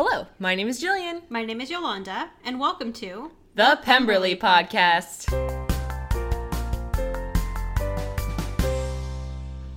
[0.00, 1.22] Hello, my name is Jillian.
[1.28, 5.26] My name is Yolanda, and welcome to The Pemberley Podcast.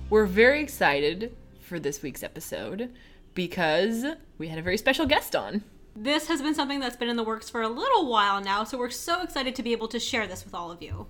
[0.08, 2.94] We're very excited for this week's episode
[3.34, 4.04] because
[4.38, 5.64] we had a very special guest on.
[5.96, 8.78] This has been something that's been in the works for a little while now, so
[8.78, 11.08] we're so excited to be able to share this with all of you.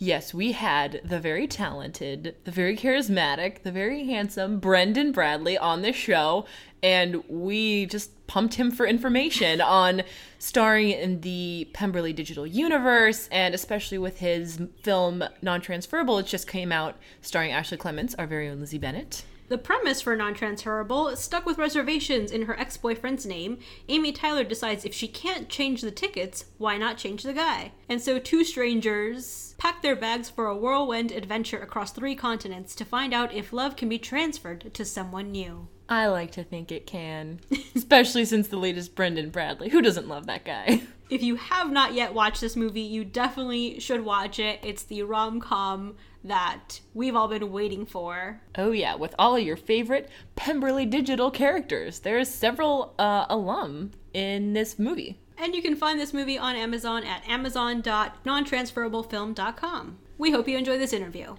[0.00, 5.82] Yes, we had the very talented, the very charismatic, the very handsome Brendan Bradley on
[5.82, 6.46] the show,
[6.84, 10.04] and we just pumped him for information on
[10.38, 16.46] starring in the Pemberley digital universe, and especially with his film Non Transferable, it just
[16.46, 19.24] came out starring Ashley Clements, our very own Lizzie Bennet.
[19.48, 23.58] The premise for Non Transferable stuck with reservations in her ex boyfriend's name.
[23.88, 27.72] Amy Tyler decides if she can't change the tickets, why not change the guy?
[27.88, 32.84] And so two strangers pack their bags for a whirlwind adventure across three continents to
[32.84, 35.68] find out if love can be transferred to someone new.
[35.88, 37.40] I like to think it can,
[37.74, 39.70] especially since the latest Brendan Bradley.
[39.70, 40.82] Who doesn't love that guy?
[41.08, 44.60] If you have not yet watched this movie, you definitely should watch it.
[44.62, 48.40] It's the rom com that we've all been waiting for.
[48.56, 52.00] Oh yeah, with all of your favorite Pemberley digital characters.
[52.00, 55.18] There's several uh, alum in this movie.
[55.36, 59.98] And you can find this movie on Amazon at amazon.nontransferablefilm.com.
[60.18, 61.36] We hope you enjoy this interview.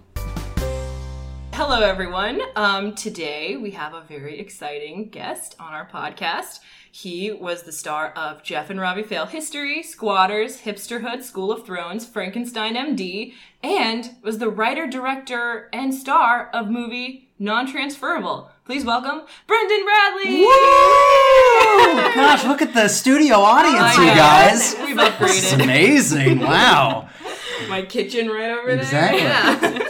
[1.52, 2.40] Hello, everyone.
[2.56, 6.60] Um, today we have a very exciting guest on our podcast.
[6.92, 12.04] He was the star of Jeff and Robbie Fail History, Squatters, Hipsterhood, School of Thrones,
[12.04, 18.50] Frankenstein MD, and was the writer, director, and star of movie Non Transferable.
[18.64, 20.40] Please welcome Brendan Bradley.
[20.40, 20.46] Woo!
[22.14, 24.74] Gosh, look at the studio audience, you guys.
[24.84, 25.62] We've upgraded.
[25.62, 26.40] amazing.
[26.40, 27.08] Wow.
[27.68, 29.20] My kitchen right over Exactly.
[29.20, 29.72] there.
[29.80, 29.86] Yeah.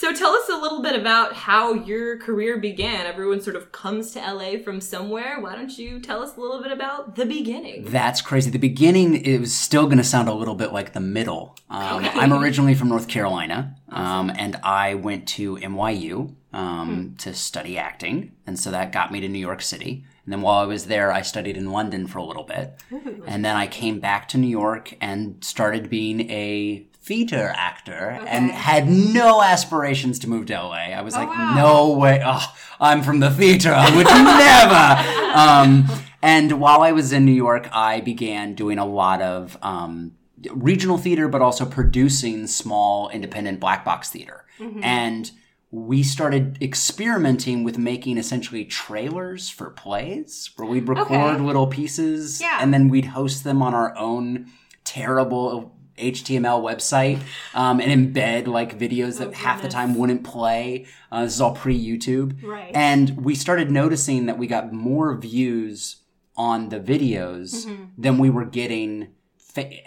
[0.00, 3.04] so tell us a little bit about how your career began.
[3.04, 5.38] Everyone sort of comes to LA from somewhere.
[5.40, 7.84] Why don't you tell us a little bit about the beginning?
[7.84, 8.50] That's crazy.
[8.50, 11.54] The beginning it was still going to sound a little bit like the middle.
[11.68, 17.76] Um, I'm originally from North Carolina, um, and I went to NYU um, to study
[17.76, 20.06] acting, and so that got me to New York City.
[20.24, 22.80] And then while I was there, I studied in London for a little bit,
[23.26, 28.50] and then I came back to New York and started being a theater actor, and
[28.50, 30.92] had no aspirations to move to LA.
[30.94, 32.22] I was like, no way.
[32.24, 32.44] Oh,
[32.78, 33.72] I'm from the theater.
[33.74, 35.16] I would never.
[35.30, 35.88] Um,
[36.22, 40.12] and while I was in New York, I began doing a lot of um,
[40.50, 44.44] regional theater, but also producing small independent black box theater.
[44.82, 45.30] And
[45.70, 51.40] we started experimenting with making essentially trailers for plays where we'd record Okay.
[51.40, 52.58] little pieces Yeah.
[52.60, 54.46] and then we'd host them on our own
[54.84, 57.20] terrible HTML website
[57.54, 60.86] um, and embed like videos that half the time wouldn't play.
[61.12, 62.42] Uh, this is all pre YouTube.
[62.42, 62.72] Right.
[62.74, 65.96] And we started noticing that we got more views
[66.36, 67.66] on the videos
[67.98, 69.08] than we were getting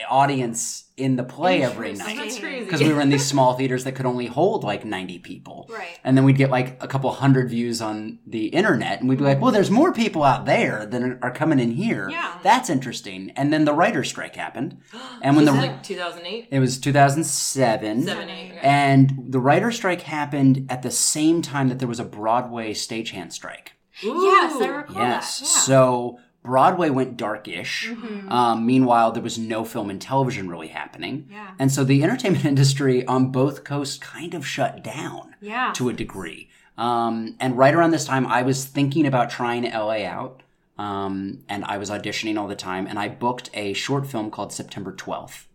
[0.10, 4.06] audience in the play every night because we were in these small theaters that could
[4.06, 5.68] only hold like 90 people.
[5.72, 6.00] Right.
[6.04, 9.24] And then we'd get like a couple hundred views on the internet and we'd be
[9.24, 12.10] like, well, there's more people out there than are coming in here.
[12.10, 12.38] Yeah.
[12.44, 13.32] That's interesting.
[13.32, 14.78] And then the writer's strike happened.
[15.24, 16.50] And when the like 2008?
[16.52, 18.04] it was 2007.
[18.04, 18.60] Seven, eight, okay.
[18.62, 23.32] And the writer's strike happened at the same time that there was a Broadway stagehand
[23.32, 23.74] strike.
[24.02, 24.72] Yes, I Ooh.
[24.74, 25.40] recall Yes.
[25.40, 25.46] that.
[25.46, 27.88] So Broadway went darkish.
[27.90, 28.30] Mm-hmm.
[28.32, 31.28] Um, meanwhile, there was no film and television really happening.
[31.32, 31.52] Yeah.
[31.58, 35.72] And so the entertainment industry on both coasts kind of shut down Yeah.
[35.76, 36.50] to a degree.
[36.78, 40.42] Um, and right around this time, I was thinking about trying LA out.
[40.78, 42.88] Um, and I was auditioning all the time.
[42.88, 45.46] And I booked a short film called September 12th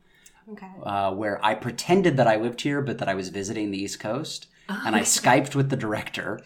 [0.53, 0.67] Okay.
[0.85, 4.01] uh, where I pretended that I lived here, but that I was visiting the East
[4.01, 4.47] Coast.
[4.69, 6.41] and I Skyped with the director.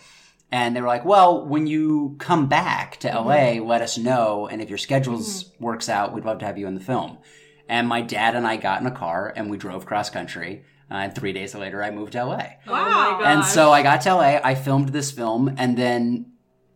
[0.52, 4.46] And they were like, well, when you come back to LA, let us know.
[4.48, 7.16] And if your schedules works out, we'd love to have you in the film.
[7.70, 10.64] And my dad and I got in a car and we drove cross country.
[10.90, 12.34] Uh, and three days later, I moved to LA.
[12.66, 13.18] Oh my Wow.
[13.18, 13.26] gosh.
[13.26, 16.26] And so I got to LA, I filmed this film, and then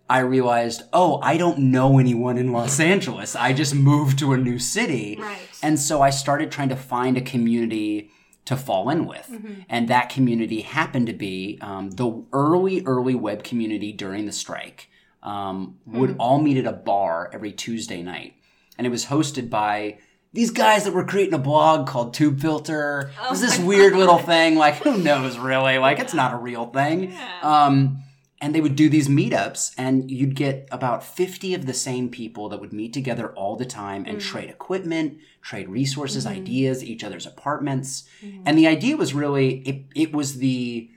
[0.08, 3.36] I realized, oh, I don't know anyone in Los Angeles.
[3.36, 5.18] I just moved to a new city.
[5.20, 5.38] Right.
[5.62, 8.10] And so I started trying to find a community
[8.46, 9.30] to fall in with.
[9.68, 14.88] And that community happened to be um, the early, early web community during the strike.
[15.22, 18.34] Um, would all meet at a bar every Tuesday night.
[18.78, 19.98] And it was hosted by
[20.32, 23.08] these guys that were creating a blog called Tubefilter.
[23.10, 25.78] it was this weird little thing, like, who knows really?
[25.78, 27.16] Like, it's not a real thing.
[27.42, 28.02] Um,
[28.40, 32.48] and they would do these meetups, and you'd get about 50 of the same people
[32.50, 34.22] that would meet together all the time and mm.
[34.22, 36.36] trade equipment, trade resources, mm-hmm.
[36.36, 38.06] ideas, each other's apartments.
[38.22, 38.42] Mm-hmm.
[38.44, 40.90] And the idea was really, it, it was the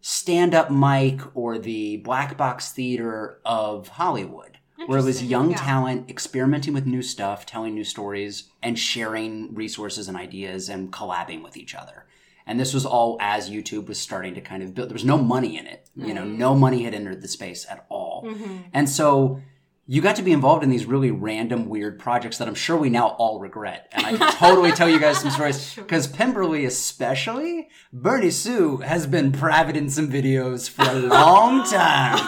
[0.00, 4.58] stand up mic or the black box theater of Hollywood.
[4.86, 5.56] where it was young yeah.
[5.56, 11.42] talent experimenting with new stuff, telling new stories, and sharing resources and ideas and collabing
[11.42, 12.06] with each other.
[12.48, 14.88] And this was all as YouTube was starting to kind of build.
[14.88, 15.88] There was no money in it.
[15.94, 18.24] You know, no money had entered the space at all.
[18.26, 18.56] Mm-hmm.
[18.72, 19.40] And so
[19.90, 22.90] you got to be involved in these really random, weird projects that I'm sure we
[22.90, 23.88] now all regret.
[23.92, 29.06] And I can totally tell you guys some stories because Pemberley, especially, Bernie Su has
[29.06, 32.18] been private in some videos for a long time.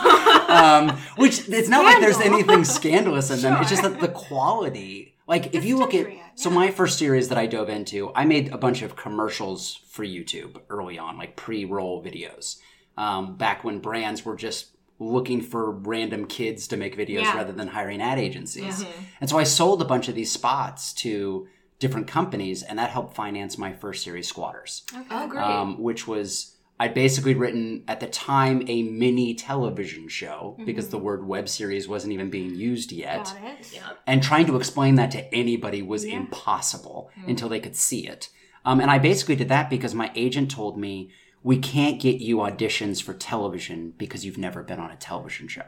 [0.48, 3.60] Um, which it's not like there's anything scandalous in them.
[3.60, 7.36] It's just that the quality, like if you look at, so my first series that
[7.36, 12.02] I dove into, I made a bunch of commercials for YouTube early on, like pre-roll
[12.02, 12.56] videos.
[12.96, 14.70] Um, back when brands were just
[15.00, 17.37] looking for random kids to make videos Yeah.
[17.38, 18.85] rather than hiring ad agencies.
[19.20, 21.49] And so I sold a bunch of these spots to
[21.79, 25.43] different companies, and that helped finance my first series, Squatters, Oh, great.
[25.43, 30.97] um, which was I'd basically written at the time a mini television show because the
[30.99, 33.25] word web series wasn't even being used yet.
[33.25, 33.73] Got it.
[33.75, 33.81] yeah.
[34.06, 38.31] And trying to explain that to anybody was impossible until they could see it.
[38.64, 41.11] Um, and I basically did that because my agent told me,
[41.42, 45.64] we can't get you auditions for television because you've never been on a television show.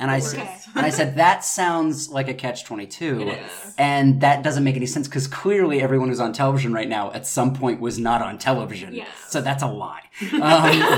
[0.00, 0.56] And I, said, Okay.
[0.76, 3.32] and I said, that sounds like a catch 22.
[3.78, 7.26] And that doesn't make any sense because clearly everyone who's on television right now at
[7.26, 8.94] some point was not on television.
[8.94, 9.08] Yes.
[9.28, 10.02] So that's a lie.
[10.32, 10.40] Um,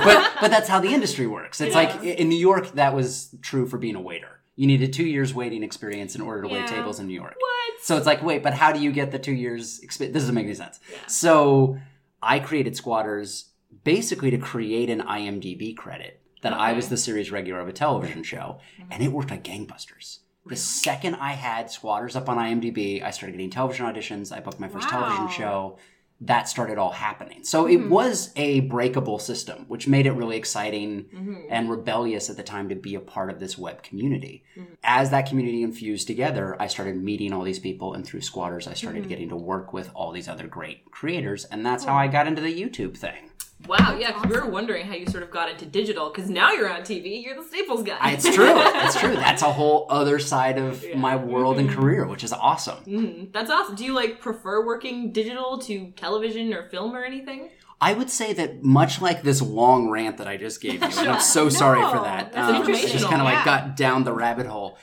[0.05, 1.61] but, but that's how the industry works.
[1.61, 4.41] It's like in New York, that was true for being a waiter.
[4.57, 7.35] You needed two years waiting experience in order to wait tables in New York.
[7.39, 7.81] What?
[7.83, 10.15] So it's like, wait, but how do you get the two years experience?
[10.15, 10.81] This doesn't make any sense.
[11.07, 11.79] So
[12.23, 13.50] I created Squatters
[13.85, 18.23] basically to create an IMDb credit that I was the series regular of a television
[18.23, 18.93] show, mm-hmm.
[18.93, 20.21] and it worked like gangbusters.
[20.47, 24.33] The second I had Squatters up on IMDb, I started getting television auditions.
[24.35, 25.79] I booked my first television show.
[26.23, 27.45] That started all happening.
[27.45, 27.89] So it mm-hmm.
[27.91, 31.47] was a breakable system, which made it really exciting mm-hmm.
[31.49, 34.45] and rebellious at the time to be a part of this web community.
[34.83, 38.75] As that community infused together, I started meeting all these people, and through Squatters, I
[38.75, 42.27] started getting to work with all these other great creators, and that's how I got
[42.27, 43.30] into the YouTube thing.
[43.67, 46.51] Wow, yeah, because we were wondering how you sort of got into digital, because now
[46.53, 48.11] you're on TV, you're the Staples guy.
[48.13, 48.53] It's true.
[48.57, 49.15] It's true.
[49.15, 52.79] That's a whole other side of my world and career, which is awesome.
[52.85, 53.33] Mhm.
[53.33, 53.77] That's awesome.
[53.77, 57.51] Do you like prefer working digital to television or film or anything?
[57.83, 61.09] I would say that much like this long rant that I just gave you, and
[61.09, 62.33] I'm so sorry for that.
[62.33, 63.45] that's Um, I just kind of like Yeah.
[63.45, 64.79] got down the rabbit hole.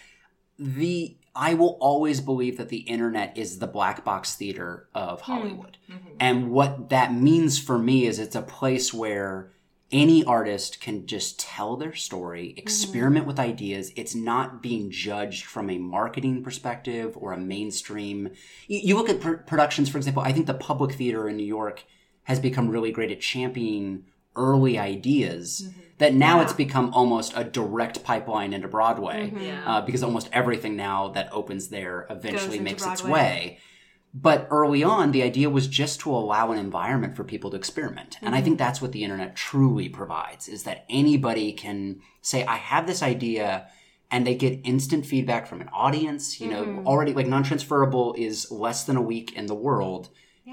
[0.60, 5.32] The I will always believe that the internet is the black box theater of hmm.
[5.32, 5.78] Hollywood.
[5.90, 6.10] Mm-hmm.
[6.20, 9.52] And what that means for me is it's a place where
[9.92, 12.58] any artist can just tell their story, mm-hmm.
[12.58, 13.92] experiment with ideas.
[13.96, 18.32] It's not being judged from a marketing perspective or a mainstream.
[18.68, 21.46] You, you look at pr- productions, for example, I think the Public Theater in New
[21.46, 21.84] York
[22.24, 24.06] has become really great at championing
[24.38, 25.80] early ideas mm-hmm.
[25.98, 29.42] that now it's become almost a direct pipeline into Broadway mm-hmm.
[29.42, 29.64] Yeah.
[29.66, 33.60] uh, because almost everything now that opens there eventually into makes its way.
[34.14, 38.18] But early on, the idea was just to allow an environment for people to experiment.
[38.22, 38.46] And I mm-hmm.
[38.46, 43.04] think that's what the internet truly provides is that anybody can say, I have this
[43.04, 43.68] idea
[44.10, 46.40] and they get instant feedback from an audience.
[46.40, 50.10] You know, already like non transferable is less than a week in the world.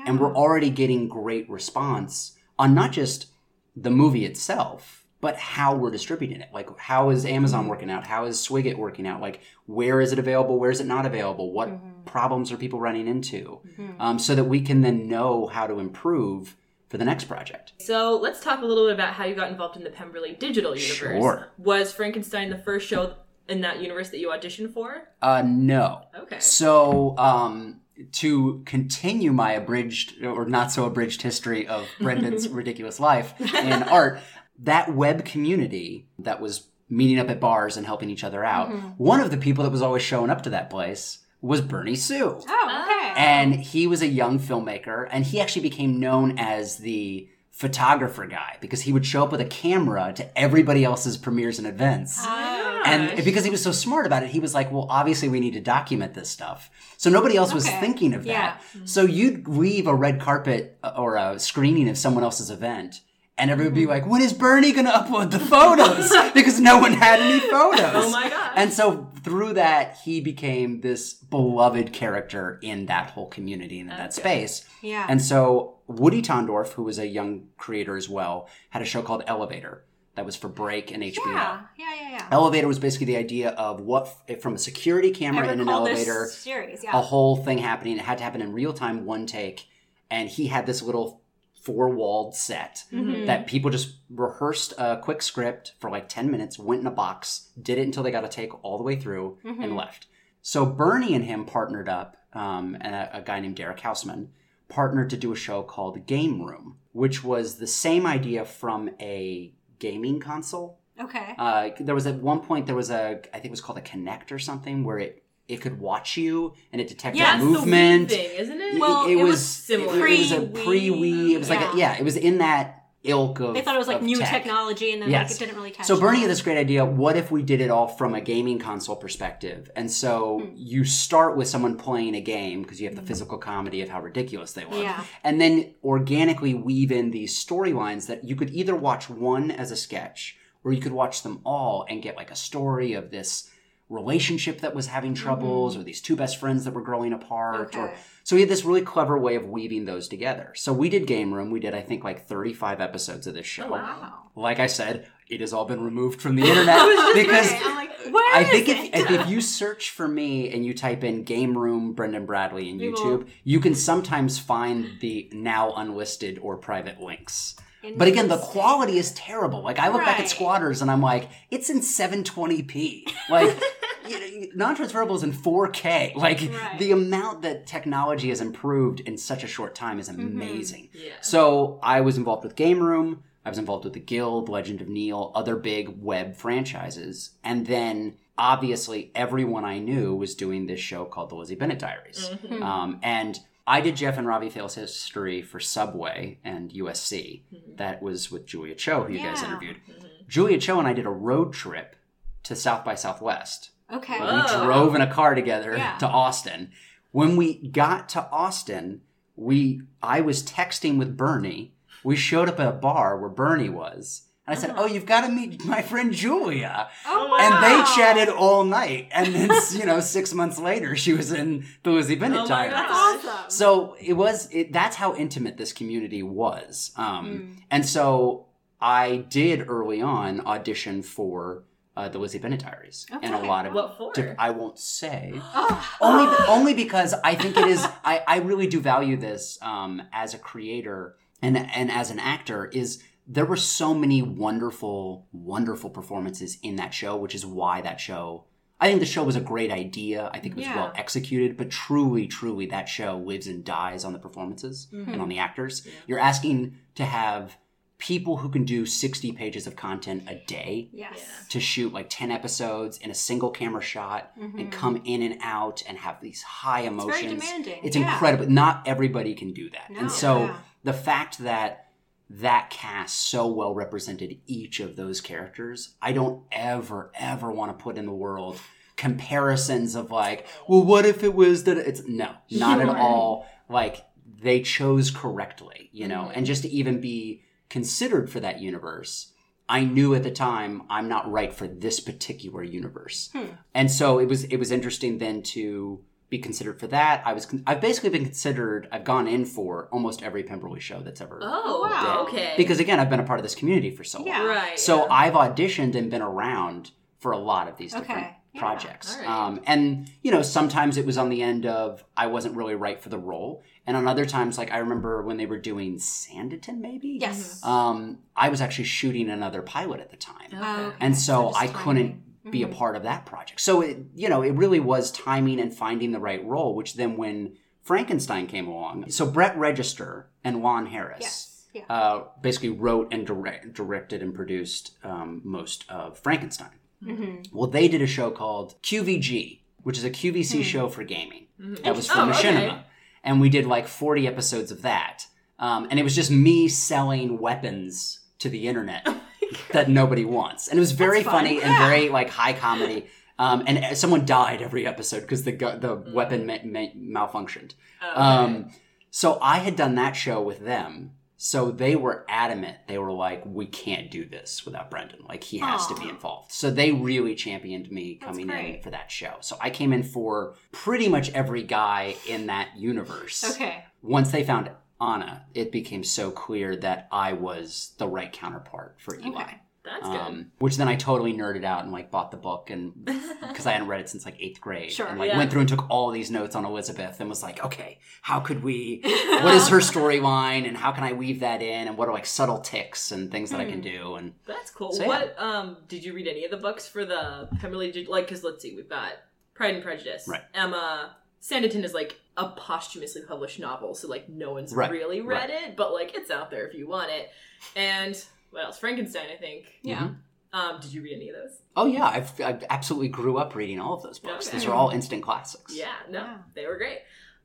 [0.07, 3.27] And we're already getting great response on not just
[3.76, 6.50] the movie itself, but how we're distributing it.
[6.53, 8.06] Like, how is Amazon working out?
[8.06, 9.21] How is Swigget working out?
[9.21, 10.59] Like, where is it available?
[10.59, 11.53] Where is it not available?
[11.53, 13.61] What problems are people running into?
[13.99, 16.57] Um, so that we can then know how to improve
[16.88, 17.73] for the next project.
[17.81, 20.76] So let's talk a little bit about how you got involved in the Pemberley digital
[20.76, 20.97] universe.
[20.97, 21.49] Sure.
[21.59, 23.14] Was Frankenstein the first show
[23.49, 25.09] in that universe that you auditioned for?
[25.21, 26.02] Uh, no.
[26.16, 26.38] Okay.
[26.38, 27.81] So, um,
[28.13, 34.21] to continue my abridged or not so abridged history of Brendan's ridiculous life in art,
[34.59, 38.89] that web community that was meeting up at bars and helping each other out, mm-hmm.
[38.97, 42.25] one of the people that was always showing up to that place was Bernie Su.
[42.25, 42.49] Oh, okay.
[42.49, 43.15] Ah.
[43.17, 48.57] And he was a young filmmaker, and he actually became known as the photographer guy
[48.61, 52.19] because he would show up with a camera to everybody else's premieres and events.
[52.21, 52.53] Oh,
[52.85, 55.55] And because he was so smart about it, he was like, well, obviously we need
[55.55, 56.71] to document this stuff.
[56.97, 58.62] So nobody else was thinking of that.
[58.85, 63.00] So you'd leave a red carpet uh, or a screening of someone else's event.
[63.37, 66.12] And everybody would be like, when is Bernie going to upload the photos?
[66.35, 67.91] because no one had any photos.
[67.93, 68.53] Oh my gosh.
[68.55, 73.97] And so through that, he became this beloved character in that whole community and in
[73.97, 74.64] that space.
[74.83, 75.05] Yeah.
[75.09, 79.25] And so Woody Tondorf, who was a young creator as well, had a show called
[79.26, 81.26] Elevator that was for Break and HBO.
[81.26, 81.61] yeah.
[81.76, 82.28] Yeah, yeah, yeah.
[82.30, 84.09] Elevator was basically the idea of what
[84.40, 87.97] from a security camera in an elevator, series, a whole thing happening.
[87.99, 89.66] It had to happen in real time, one take.
[90.11, 91.23] And he had this little
[91.62, 92.85] four walled set
[93.26, 97.49] that people just rehearsed a quick script for like 10 minutes, went in a box,
[97.61, 100.06] did it until they got a take all the way through, and left.
[100.42, 104.28] So Bernie and him partnered up, um, and a, a guy named Derek Hausman
[104.68, 109.54] partnered to do a show called Game Room, which was the same idea from a
[109.78, 110.78] gaming console.
[111.00, 111.35] Okay.
[111.38, 113.83] Uh, there was at one point there was a I think it was called a
[113.83, 118.09] Kinect or something where it it could watch you and it detected Yeah, movement.
[118.09, 118.81] Wii thing, isn't it?
[118.81, 120.07] Well, it, it was, was similar.
[120.07, 121.31] It, was a pre-Wii.
[121.33, 121.93] It was like a, Yeah.
[121.93, 123.54] yeah, it was in that ilk of.
[123.54, 124.30] they thought it was like new tech.
[124.30, 125.30] technology, and then Yes.
[125.30, 125.87] like it didn't really catch.
[125.87, 126.84] So Bernie had this great idea.
[126.84, 129.70] What if we did it all from a gaming console perspective?
[129.76, 130.52] And so Hmm.
[130.56, 134.00] you start with someone playing a game because you have the physical comedy of how
[134.00, 135.04] ridiculous they were, Yeah.
[135.23, 139.76] and then organically weave in these storylines that you could either watch one as a
[139.76, 143.50] sketch or you could watch them all and get like a story of this
[143.95, 147.93] relationship that was having troubles or these two best friends that were growing apart or
[148.25, 150.53] so we had this really clever way of weaving those together.
[150.57, 151.51] So we did game room.
[151.51, 153.69] We did i think like 35 episodes of this show.
[153.69, 154.31] Wow.
[154.35, 156.81] like I said, it has all been removed from the internet
[157.15, 157.91] because like,
[158.35, 162.27] I think if, if, you search for me and you type in Game Room Brendan
[162.27, 167.57] Bradley in YouTube, you can sometimes find the now unlisted or private links.
[167.97, 169.62] But again, the quality is terrible.
[169.62, 173.12] Like I look back at Squatters and I'm like, it's in 720p.
[173.31, 173.59] Like
[174.55, 176.14] non-transferable is in 4K.
[176.14, 176.79] Like Right.
[176.79, 180.21] the amount that technology has improved in such a short time is Mm-hmm.
[180.21, 180.88] amazing.
[180.93, 181.12] Yeah.
[181.21, 183.23] So I was involved with Game Room.
[183.45, 188.14] I was involved with the Guild, Legend of Neil, other big web franchises, and then
[188.38, 192.31] obviously everyone I knew was doing this show called The Lizzie Bennet Diaries.
[192.62, 197.42] Um, and I did Jeff and Robbie Fails History for Subway and USC.
[197.52, 197.76] Mm-hmm.
[197.76, 199.49] That was with Julia Cho, who you guys Yeah.
[199.49, 199.76] interviewed.
[199.88, 200.06] Mm-hmm.
[200.28, 201.97] Julia Cho and I did a road trip
[202.44, 203.71] to South by Southwest.
[203.92, 204.18] Okay.
[204.21, 204.64] We oh.
[204.64, 205.97] drove in a car together Yeah.
[205.99, 206.73] to Austin.
[207.11, 209.00] When we got to Austin,
[209.37, 211.73] we I was texting with Bernie.
[212.02, 214.23] We showed up at a bar where Bernie was.
[214.47, 217.39] And I said, "Oh, you've got to meet my friend Julia." Oh, wow.
[217.41, 219.09] And they chatted all night.
[219.11, 222.49] And then, you know, six months later, she was in the Lizzie Bennet Oh my
[222.49, 222.73] Diaries.
[222.73, 222.93] That's
[223.27, 223.51] awesome.
[223.51, 224.49] So it was.
[224.53, 226.93] It, that's how intimate this community was.
[226.97, 227.63] Um, Mm.
[227.71, 228.47] And so
[228.81, 231.65] I did early on audition for
[231.97, 233.73] uh, the Lizzie Bennet Diaries, and a lot of.
[233.73, 234.13] What for?
[234.13, 235.33] diff- I won't say.
[235.37, 235.91] Oh.
[236.03, 237.83] only only because I think it is.
[238.05, 242.67] I, I really do value this um, as a creator and and as an actor.
[242.67, 248.00] Is there were so many wonderful wonderful performances in that show, which is why that
[248.00, 248.45] show.
[248.81, 250.31] I think the show was a great idea.
[250.35, 250.76] I think it was Yeah.
[250.76, 255.12] well executed, but truly, truly, that show lives and dies on the performances mm-hmm.
[255.12, 255.87] and on the actors.
[256.07, 257.57] You're asking to have
[257.97, 261.21] people who can do 60 pages of content a day Yes.
[261.49, 264.69] to shoot like 10 episodes in a single camera shot and mm-hmm.
[264.71, 267.40] come in and out and have these high emotions.
[267.40, 268.12] demanding, It's yeah.
[268.12, 268.50] incredible.
[268.50, 269.90] Not everybody can do that.
[269.90, 270.57] No, and so yeah.
[270.83, 271.84] the fact that
[272.31, 277.83] that cast so well represented each of those characters, I don't ever, ever want to
[277.83, 278.59] put in the world
[278.97, 283.47] comparisons of like, well, what if it was that it's no, not at all.
[283.69, 284.04] Like
[284.40, 286.33] they chose correctly, you know, Mm-hmm.
[286.38, 289.33] and just to even be considered for that universe.
[289.69, 293.47] I knew at the time I'm not right for this particular universe, Hmm.
[293.75, 297.23] and so it was it was interesting then to be considered for that.
[297.26, 298.88] I was I've basically been considered.
[298.90, 302.25] I've gone in for almost every Pemberley show that's ever Oh, Wow.
[302.26, 302.54] okay.
[302.57, 304.26] because again I've been a part of this community for so long.
[304.28, 304.45] Yeah.
[304.45, 304.78] right.
[304.78, 305.12] So yeah.
[305.12, 306.90] I've auditioned and been around
[307.21, 308.37] for a lot of these different Okay.
[308.52, 308.61] Yeah.
[308.61, 309.16] projects.
[309.19, 309.28] Right.
[309.28, 313.00] Um, and you know, sometimes it was on the end of I wasn't really right
[313.00, 316.78] for the role, and on other times, like I remember when they were doing Sanditon,
[316.78, 317.19] maybe.
[317.21, 317.62] Yes.
[317.64, 320.59] Um, I was actually shooting another pilot at the time, Okay.
[320.62, 320.97] Oh, okay.
[321.00, 322.75] and so I couldn't be a Mhm.
[322.75, 323.61] part of that project.
[323.61, 326.75] So it, you know, it really was timing and finding the right role.
[326.75, 331.67] Which then, when Frankenstein came along, so Brett Register and Lon Harris Yes.
[331.75, 331.83] Yeah.
[331.95, 336.71] uh, basically wrote and direct, directed and produced um, most of Frankenstein.
[337.03, 337.57] Mm-hmm.
[337.57, 340.63] Well, they did a show called QVG, which is a QVC Hmm.
[340.63, 341.47] show for gaming.
[341.61, 341.83] Mhm.
[341.83, 342.49] That was for Oh, okay.
[342.53, 342.83] Machinima.
[343.23, 345.27] And we did like 40 episodes of that.
[345.59, 349.07] Um, and it was just me selling weapons to the internet
[349.73, 350.68] that nobody wants.
[350.68, 353.06] And it was very That's funny and very like high comedy.
[353.38, 357.75] Um, and someone died every episode because the gu- the weapon ma- ma- malfunctioned.
[358.02, 358.14] Okay.
[358.14, 358.70] Um,
[359.11, 361.12] so I had done that show with them.
[361.37, 362.78] So they were adamant.
[362.87, 365.25] They were like, "We can't do this without Brendan.
[365.28, 368.90] Like he has to be involved." So they really championed me That's coming in for
[368.90, 369.34] that show.
[369.40, 373.44] So I came in for pretty much every guy in that universe.
[373.56, 373.84] Okay.
[374.00, 374.70] Once they found
[375.12, 379.42] Anna, it became so clear that I was the right counterpart for Eli.
[379.42, 379.56] Okay.
[379.84, 380.16] That's good.
[380.18, 383.73] Um, which then I totally nerded out and like bought the book and because I
[383.73, 384.90] hadn't read it since like eighth grade.
[384.90, 385.06] Sure.
[385.06, 385.37] And like Yeah.
[385.37, 388.64] went through and took all these notes on Elizabeth and was like, okay, how could
[388.64, 389.02] we?
[389.44, 391.87] What is her storyline and how can I weave that in?
[391.87, 393.70] And what are like subtle ticks and things that I Hmm.
[393.73, 394.14] can do?
[394.14, 394.90] And That's cool.
[394.92, 395.08] So, yeah.
[395.08, 397.92] what um did you read any of the books for the Pemberley?
[397.92, 399.12] Did, like, because let's see, we've got
[399.54, 400.26] Pride and Prejudice.
[400.26, 400.40] Right.
[400.54, 401.14] Emma
[401.45, 405.77] Sanditon is like a posthumously published novel, so like no one's Right, really read it,
[405.77, 407.29] but like it's out there if you want it.
[407.77, 408.79] And what else?
[408.79, 409.67] Frankenstein, I think.
[409.83, 410.11] Yeah.
[410.55, 411.59] Um, did you read any of those?
[411.77, 414.47] oh yeah, I've, I absolutely grew up reading all of those books.
[414.49, 414.57] Okay.
[414.57, 415.75] These are all instant classics.
[415.77, 416.37] Yeah, no, Yeah.
[416.55, 417.01] they were great.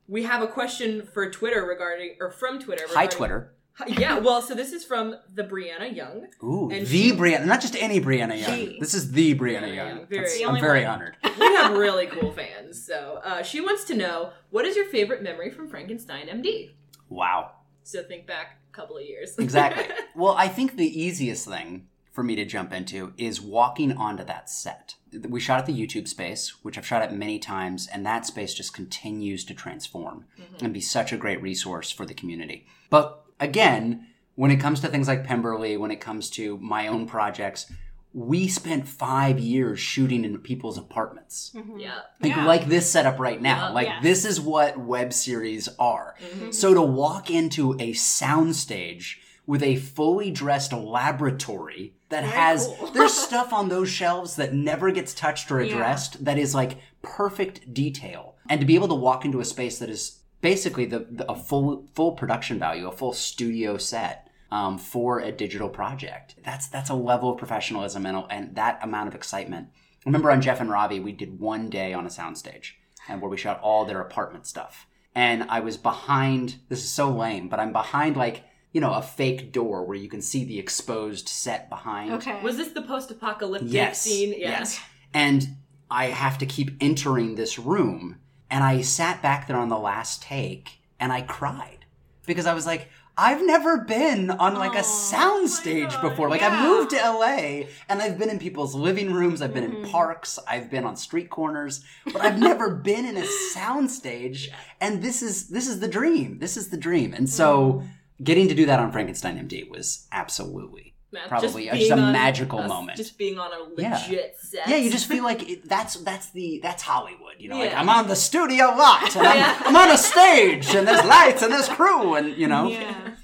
[0.07, 2.85] We have a question for Twitter regarding, or from Twitter.
[2.89, 3.53] Hi Twitter.
[3.87, 6.27] Yeah, well, so this is from the Brianna Young.
[6.43, 8.55] Ooh, And the she- Brianna, not just any Brianna Young.
[8.55, 8.77] She.
[8.79, 10.07] This is the Brianna Brianna Young.
[10.07, 10.91] Very- I'm very one.
[10.93, 11.17] honored.
[11.39, 12.83] We have really cool fans.
[12.85, 16.71] So uh, she wants to know what is your favorite memory from Frankenstein MD?
[17.09, 17.51] Wow.
[17.83, 19.37] So think back a couple of years.
[19.37, 19.85] Exactly.
[20.15, 24.49] well, I think the easiest thing for me to jump into is walking onto that
[24.49, 24.95] set.
[25.27, 28.53] We shot at the YouTube space, which I've shot at many times, and that space
[28.53, 30.25] just continues to transform
[30.61, 32.67] and be such a great resource for the community.
[32.89, 37.05] But again, when it comes to things like Pemberley, when it comes to my own
[37.07, 37.71] projects,
[38.13, 41.51] we spent five years shooting in people's apartments.
[41.77, 41.99] yeah.
[42.21, 42.45] Like, Yeah.
[42.45, 43.67] like this setup right now.
[43.67, 43.73] Yeah.
[43.73, 44.03] like Yes.
[44.03, 46.15] this is what web series are.
[46.19, 46.51] Mm-hmm.
[46.51, 52.87] So to walk into a soundstage with a fully dressed laboratory that Very has cool.
[52.93, 55.73] there's stuff on those shelves that never gets touched or Yeah.
[55.73, 58.35] addressed that is like perfect detail.
[58.49, 61.35] And to be able to walk into a space that is basically the, the a
[61.35, 64.25] full full production value, a full studio set.
[64.51, 69.07] Um, for a digital project, that's that's a level of professionalism and, and that amount
[69.07, 69.67] of excitement.
[69.99, 72.71] I remember on Jeff and Robbie, we did one day on a soundstage
[73.07, 74.87] and where we shot all their apartment stuff.
[75.13, 79.01] And I was behind, this is so lame, but I'm behind like, you know, a
[79.01, 82.13] fake door where you can see the exposed set behind.
[82.13, 82.41] Okay.
[82.41, 84.01] Was this the post-apocalyptic Yes.
[84.01, 84.31] scene?
[84.31, 84.49] Yeah.
[84.49, 84.79] Yes.
[85.13, 85.47] And
[85.91, 88.18] I have to keep entering this room.
[88.49, 91.85] And I sat back there on the last take and I cried
[92.25, 92.89] because I was like,
[93.21, 96.29] I've never been on like a soundstage God, before.
[96.29, 96.51] Like yeah.
[96.53, 99.91] I've moved to LA and I've been in people's living rooms, I've been in Mhm.
[99.91, 103.25] parks, I've been on street corners, but I've never been in a
[103.55, 104.47] soundstage.
[104.79, 106.39] And this is this is the dream.
[106.39, 107.13] This is the dream.
[107.13, 107.83] And so
[108.23, 110.88] getting to do that on Frankenstein MD was absolutely
[111.27, 112.97] Probably uh, just, just a on magical a- moment.
[112.97, 113.93] Just being on a Yeah.
[113.97, 114.67] legit set.
[114.67, 117.33] Yeah, you just feel like it, that's that's the that's Hollywood.
[117.39, 120.87] You know, like I'm on the studio lot and I'm, I'm on a stage and
[120.87, 122.67] there's lights and there's crew and you know.
[122.69, 123.15] Yeah.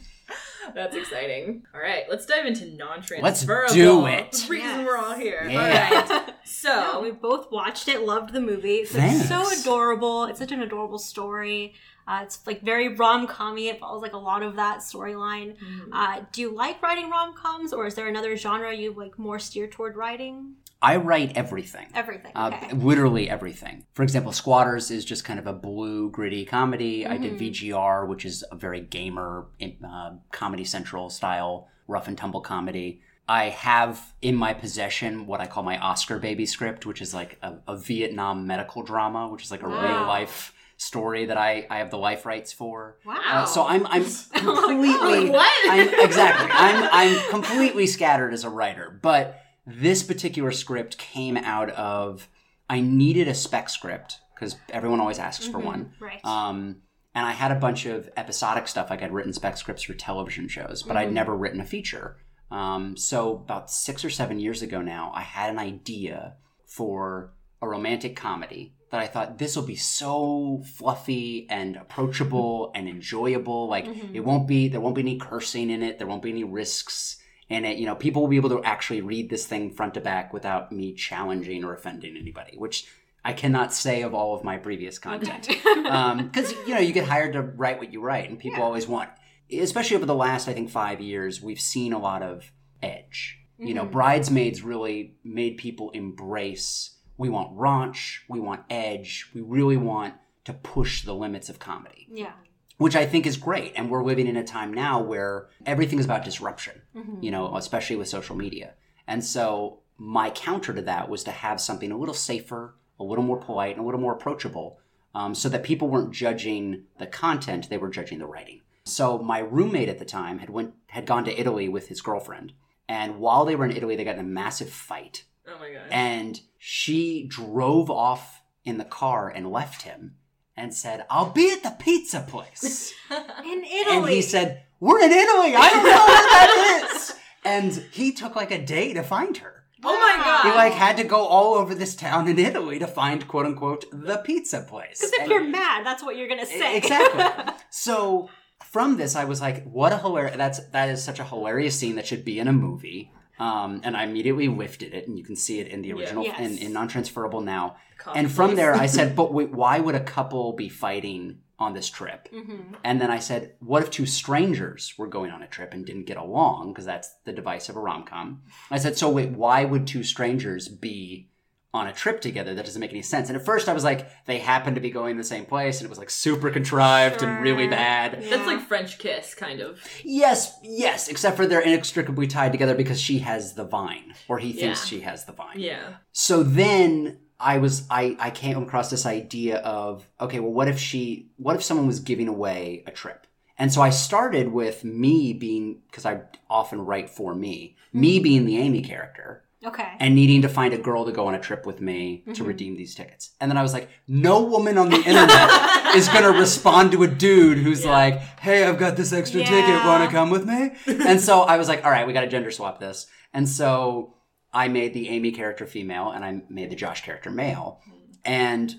[0.74, 1.64] That's exciting.
[1.74, 3.24] All right, let's dive into non-transferable.
[3.24, 4.32] Let's do it.
[4.32, 4.86] The reason Yes.
[4.86, 5.48] we're all here.
[5.50, 5.90] Yeah.
[6.10, 6.32] All right.
[6.44, 8.78] So No, we both watched it, loved the movie.
[8.88, 10.26] It's so adorable.
[10.26, 11.74] It's such an adorable story.
[12.08, 13.68] Uh, it's like very rom commy.
[13.70, 15.56] It follows like a lot of that storyline.
[15.58, 15.94] Mm-hmm.
[15.94, 19.40] Uh, do you like writing rom coms, or is there another genre you like more
[19.40, 20.54] steer toward writing?
[20.82, 21.88] I write everything.
[21.96, 22.32] Everything.
[22.36, 22.74] Uh, Okay.
[22.76, 23.86] literally everything.
[23.94, 27.08] For example, Squatters is just kind of a blue, gritty comedy.
[27.08, 27.40] I did Mhm.
[27.40, 29.48] VGR, which is a very gamer,
[29.84, 33.02] uh, Comedy Central style, rough and tumble comedy.
[33.28, 37.40] I have in my possession what I call my Oscar baby script, which is like
[37.42, 39.82] a, a Vietnam medical drama, which is like a Wow.
[39.82, 42.98] real life story that I, I have the life rights for.
[43.06, 43.20] wow.
[43.30, 45.52] Uh, so I'm I'm completely What?
[45.72, 51.70] I'm, exactly I'm I'm completely scattered as a writer, but this particular script came out
[51.72, 52.28] of
[52.70, 55.94] I needed a spec script because everyone always asks for Mhm, one.
[56.00, 56.24] Right.
[56.26, 56.82] Um,
[57.14, 58.90] and I had a bunch of episodic stuff.
[58.90, 61.14] Like I'd written spec scripts for television shows, but I'd Mhm.
[61.14, 62.18] never written a feature.
[62.52, 66.36] Um, so about six or seven years ago now, I had an idea
[66.66, 72.88] for a romantic comedy that I thought this will be so fluffy and approachable and
[72.88, 73.68] enjoyable.
[73.68, 74.10] Like Mhm.
[74.14, 75.98] it won't be there won't be any cursing in it.
[75.98, 77.78] There won't be any risks in it.
[77.78, 80.72] You know, people will be able to actually read this thing front to back without
[80.72, 82.88] me challenging or offending anybody, which
[83.26, 87.34] I cannot say of all of my previous content because you know you get hired
[87.34, 88.66] to write what you write, and people Yeah.
[88.66, 89.10] always want.
[89.52, 93.40] Especially over the last, I think, five years, we've seen a lot of edge.
[93.60, 93.92] You know, Mhm.
[93.92, 96.95] bridesmaids really made people embrace.
[97.18, 102.08] We want raunch, we want edge, we really want to push the limits of comedy,
[102.12, 102.34] yeah.
[102.78, 103.74] which I think is great.
[103.76, 107.24] And we're living in a time now where everything is about disruption Mhm.
[107.24, 108.74] you know, especially with social media.
[109.08, 113.24] And so my counter to that was to have something a little safer, a little
[113.24, 114.78] more polite, and a little more approachable,
[115.14, 118.62] um, so that people weren't judging the content; they were judging the writing.
[118.84, 122.54] So my roommate at the time had went had gone to Italy with his girlfriend,
[122.90, 125.84] and while they were in Italy, they got in a massive fight, Oh my god.
[125.92, 130.16] and she drove off in the car and left him,
[130.58, 133.98] and said, "I'll be at the pizza place." In Italy.
[133.98, 135.54] And he said, We're in Italy.
[135.56, 137.14] I don't know where that is.
[137.46, 139.64] and he took like a day to find her.
[139.84, 140.46] Oh my god!
[140.46, 143.86] He like had to go all over this town in Italy to find quote unquote
[143.92, 144.98] the pizza place.
[145.00, 146.78] Because if And- you're mad, that's what you're gonna say.
[146.78, 147.54] Exactly.
[147.70, 148.30] so
[148.64, 150.38] from this, I was like, "What a hilarious!
[150.38, 153.98] That's that is such a hilarious scene that should be in a movie." Um, and
[153.98, 155.96] I immediately lifted it, and you can see it in the Yeah.
[155.96, 156.40] original Yes.
[156.40, 157.76] in, in non-transferable now.
[157.98, 161.74] Coffee and from there, I said, "But wait, why would a couple be fighting on
[161.74, 162.76] this trip?" Mm-hmm.
[162.84, 166.06] And then I said, "What if two strangers were going on a trip and didn't
[166.06, 166.72] get along?
[166.74, 170.04] Because that's the device of a rom com." I said, "So wait, why would two
[170.04, 171.30] strangers be
[171.76, 172.56] on a trip together?
[172.56, 174.90] That doesn't make any sense." And at first, I was like, "They happened to be
[174.90, 178.30] going the same place, and it was like super contrived and really bad." Yeah.
[178.32, 179.82] That's like French kiss, kind of.
[180.04, 184.54] Yes, yes, except for they're inextricably tied together because she has the vine, or he
[184.54, 184.98] thinks Yeah.
[184.98, 185.60] she has the vine.
[185.60, 185.96] Yeah.
[186.12, 190.80] So then I was I I came across this idea of okay, well what if
[190.80, 193.28] she what if someone was giving away a trip?
[193.58, 198.24] And so I started with me being because I often write for me, me hmm.
[198.24, 199.94] being the Amy character Okay.
[200.00, 202.76] and needing to find a girl to go on a trip with me to redeem
[202.76, 203.32] these tickets.
[203.42, 205.50] And then I was like, no woman on the internet
[205.96, 209.86] is going to respond to a dude who's like, hey, I've got this extra ticket.
[209.86, 210.72] Want to come with me?
[210.88, 213.08] and so I was like, all right, we got to gender swap this.
[213.34, 214.16] And so
[214.54, 217.82] I made the Amy character female and I made the Josh character male.
[218.24, 218.74] And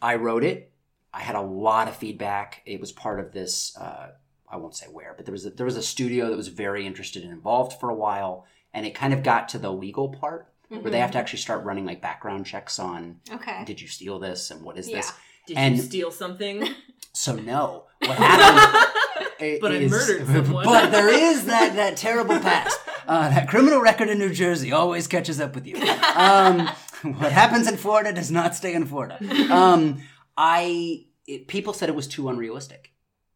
[0.00, 0.72] I wrote it.
[1.14, 2.62] I had a lot of feedback.
[2.66, 3.76] It was part of this.
[3.76, 4.08] Uh,
[4.48, 6.86] I won't say where, but there was a, there was a studio that was very
[6.86, 10.48] interested and involved for a while, and it kind of got to the legal part
[10.68, 13.62] where they have to actually start running like background checks on Okay.
[13.66, 15.12] did you steal this and what is this.
[15.46, 16.68] Did And- you steal something?
[17.14, 18.90] So no, what happened?
[19.38, 20.64] i- But I murdered someone.
[20.64, 22.78] But there is that that terrible past.
[23.06, 25.76] Uh, that criminal record in New Jersey always catches up with you.
[25.76, 26.68] Um,
[27.18, 29.18] what happens in Florida does not stay in Florida.
[29.52, 30.00] Um,
[30.38, 32.91] I it, people said it was too unrealistic.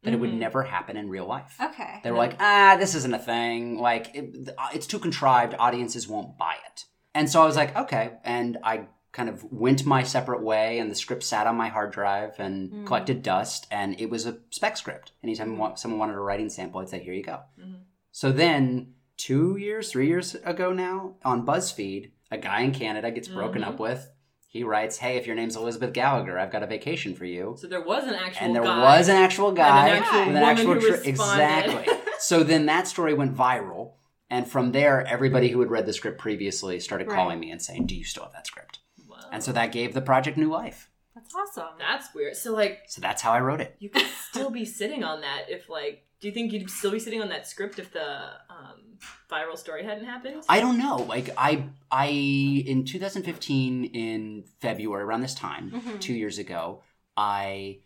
[0.07, 0.39] That it would Mhm.
[0.39, 1.59] never happen in real life.
[1.61, 2.01] Okay.
[2.03, 3.79] They were like, ah, this isn't a thing.
[3.79, 5.55] Like, it, it's too contrived.
[5.59, 6.85] Audiences won't buy it.
[7.15, 8.13] And so I was like, okay.
[8.25, 11.91] And I kind of went my separate way, and the script sat on my hard
[11.91, 12.87] drive and Mm.
[12.87, 15.13] collected dust, and it was a spec script.
[15.25, 17.41] Anytime wa- someone wanted a writing sample, I'd say, here you go.
[17.59, 17.81] Mhm.
[18.13, 23.29] So then, two years, three years ago now, on BuzzFeed, a guy in Canada gets
[23.29, 23.69] broken Mhm.
[23.69, 24.09] up with.
[24.49, 27.67] He writes, hey, if your name's Elizabeth Gallagher, I've got a vacation for you So
[27.67, 28.83] there was an actual and there guy.
[28.99, 31.87] was an actual guy And an actual with an woman actual who tri- exactly.
[32.19, 33.93] so then that story went viral,
[34.31, 37.15] and from there, everybody who had read the script previously started Right.
[37.17, 38.79] calling me and saying, "Do you still have that script?"
[39.09, 39.19] Wow.
[39.31, 40.91] And so that gave the project new life.
[41.15, 41.75] That's awesome.
[41.79, 42.37] That's weird.
[42.37, 43.77] So like So that's how I wrote it.
[43.79, 46.99] you could still be sitting on that if like do you think you'd still be
[46.99, 48.19] sitting on that script if the
[48.51, 48.99] um,
[49.31, 50.43] viral story hadn't happened?
[50.49, 50.97] I don't know.
[50.97, 56.01] Like I, I in 2015 in February around this time, Mhm.
[56.01, 56.83] two years ago,
[57.17, 57.81] I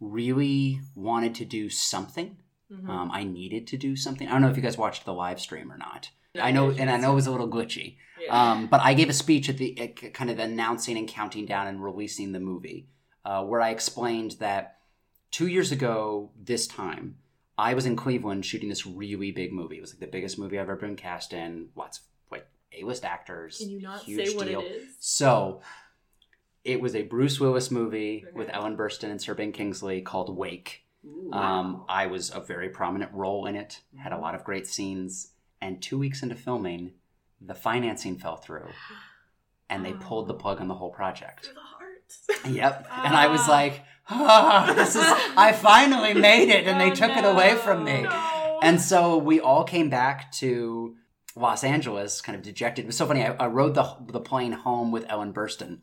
[0.00, 2.36] really wanted to do something.
[2.72, 2.88] Mhm.
[2.88, 4.28] Um, I needed to do something.
[4.28, 6.10] I don't know if you guys watched the live stream or not.
[6.34, 7.96] No, I know, and I know it was a little glitchy.
[8.20, 8.52] Yeah.
[8.52, 11.66] Um, but I gave a speech at the at kind of announcing and counting down
[11.66, 12.86] and releasing the movie,
[13.24, 14.78] uh, where I explained that
[15.32, 17.16] two years ago this time
[17.60, 19.76] I was in Cleveland shooting this really big movie.
[19.78, 21.68] It was like the biggest movie I've ever been cast in.
[21.76, 23.58] Lots of like A list actors.
[23.58, 24.60] Can you not huge say what deal.
[24.60, 24.96] it is?
[25.00, 25.60] So
[26.64, 28.36] it was a Bruce Willis movie Okay.
[28.36, 30.82] with Ellen Burstyn and Sir Ben Kingsley called Wake.
[31.06, 31.32] Ooh.
[31.32, 35.32] Um, I was a very prominent role in it, had a lot of great scenes,
[35.60, 36.92] and two weeks into filming,
[37.40, 38.68] the financing fell through,
[39.70, 41.46] and they pulled the plug on the whole project.
[41.46, 42.54] Through the heart.
[42.54, 43.50] Yep, and I was Ah.
[43.52, 45.02] like, ah, "This is
[45.36, 48.02] I finally made it," and they Oh, took it away from me.
[48.02, 48.58] No.
[48.62, 50.94] And so we all came back to
[51.36, 52.84] Los Angeles, kind of dejected.
[52.84, 53.22] It was so funny.
[53.24, 55.78] I, I rode the the plane home with Ellen Burstyn,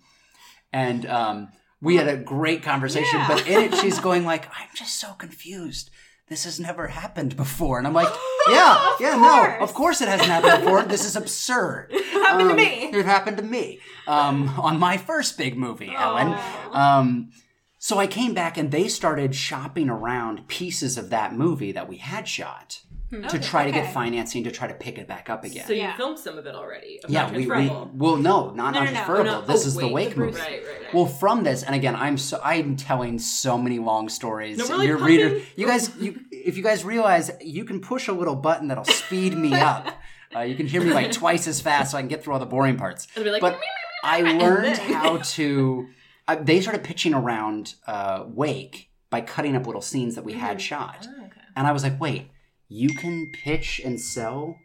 [0.73, 1.47] and um,
[1.81, 3.19] we had a great conversation.
[3.19, 3.27] Yeah.
[3.27, 5.89] But in it, she's going like, "I'm just so confused.
[6.29, 8.13] This has never happened before." And I'm like,
[8.49, 10.83] "Yeah, yeah, no, of course it hasn't happened before.
[10.83, 11.91] This is absurd.
[12.27, 12.99] It happened to Um, me.
[12.99, 16.71] It happened to me um, on my first big movie, Ellen." Oh.
[16.73, 17.31] Um,
[17.79, 21.97] so I came back and they started shopping around pieces of that movie that we
[21.97, 23.37] had shot to Okay.
[23.39, 23.81] try to Okay.
[23.83, 25.65] get financing to try to pick it back up again.
[25.65, 25.95] So you Yeah.
[25.95, 26.99] filmed some of it already.
[27.03, 28.91] of yeah, we, we well no, not No, no, no.
[28.91, 29.29] transferable.
[29.29, 29.45] Oh, no.
[29.47, 30.37] This Oh, is the Wake the movie.
[30.39, 30.93] Right, right, right.
[30.93, 34.57] Well, from this, and again, I'm so I'm telling so many long stories.
[34.57, 38.07] No, we're, Your pumping- reader, you guys, you if you guys realize, you can push
[38.09, 39.87] a little button that'll speed me up.
[40.35, 42.39] Uh, you can hear me like twice as fast, so I can get through all
[42.39, 43.07] the boring parts.
[43.15, 43.57] It'll be like, but
[44.03, 45.87] I learned how to.
[46.27, 50.57] I, they started pitching around uh, Wake by cutting up little scenes that we had
[50.57, 50.61] mm.
[50.61, 51.41] shot, Oh, okay.
[51.55, 52.29] and I was like, "Wait,
[52.67, 54.57] you can pitch and sell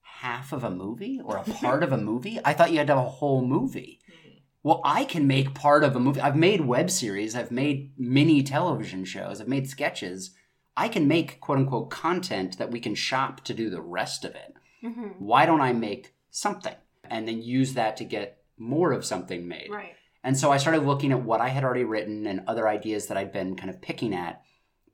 [0.00, 2.40] half of a movie or a part of a movie?
[2.44, 4.40] I thought you had to have a whole movie." Mm.
[4.62, 6.20] Well, I can make part of a movie.
[6.20, 10.30] I've made web series, I've made mini television shows, I've made sketches.
[10.74, 14.34] I can make quote unquote content that we can shop to do the rest of
[14.34, 14.54] it.
[14.82, 15.08] Mm-hmm.
[15.18, 19.68] Why don't I make something and then use that to get more of something made?
[19.70, 19.94] Right.
[20.24, 23.16] And so I started looking at what I had already written and other ideas that
[23.16, 24.42] I'd been kind of picking at.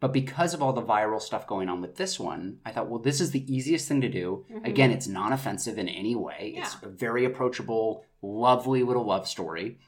[0.00, 3.00] But because of all the viral stuff going on with this one, I thought, well,
[3.00, 4.46] this is the easiest thing to do.
[4.50, 4.64] Mm-hmm.
[4.64, 6.88] Again, it's non offensive in any way, it's Yeah.
[6.88, 9.78] a very approachable, lovely little love story.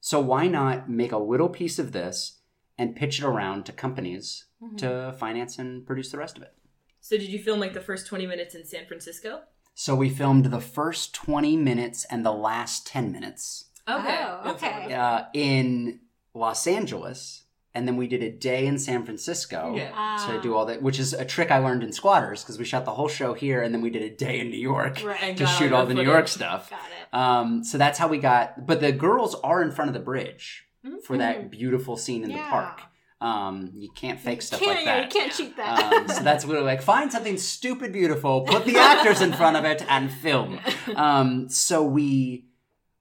[0.00, 2.40] So why not make a little piece of this
[2.76, 4.76] and pitch it around to companies mm-hmm.
[4.76, 6.54] to finance and produce the rest of it?
[7.00, 9.42] So did you film like the first 20 minutes in San Francisco?
[9.74, 14.18] So we filmed the first 20 minutes and the last 10 minutes Okay.
[14.24, 14.94] Oh, okay.
[14.94, 16.00] uh, in
[16.34, 19.90] Los Angeles, and then we did a day in San Francisco Yeah.
[19.94, 20.28] Ah.
[20.30, 22.84] to do all that, which is a trick I learned in Squatters because we shot
[22.84, 25.36] the whole show here, and then we did a day in New York Right.
[25.36, 26.10] To shoot all all the the New.
[26.10, 26.70] York stuff.
[26.70, 27.14] Got it.
[27.16, 28.66] Um, so that's how we got.
[28.66, 30.64] But the girls are in front of the bridge
[31.04, 32.50] for that beautiful scene in the Mm-hmm.
[32.50, 32.80] Park.
[33.20, 35.14] Um, you can't fake stuff can't, like yeah, that.
[35.14, 35.92] you can't cheat that.
[35.92, 39.64] Um, so that's literally like find something stupid beautiful, put the actors in front of
[39.64, 40.58] it, and film.
[40.96, 42.46] Um, so we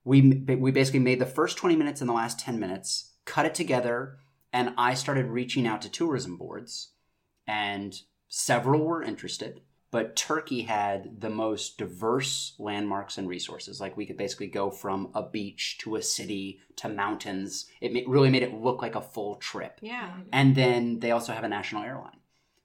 [0.03, 0.21] we
[0.59, 4.17] we basically made the first twenty minutes and the last ten minutes, cut it together,
[4.51, 6.93] and I started reaching out to tourism boards,
[7.47, 9.61] and several were interested.
[9.91, 13.81] But Turkey had the most diverse landmarks and resources.
[13.81, 17.65] Like we could basically go from a beach to a city to mountains.
[17.81, 19.79] It really made it look like a full trip.
[19.81, 20.13] yeah.
[20.31, 22.21] And then they also have a national airline.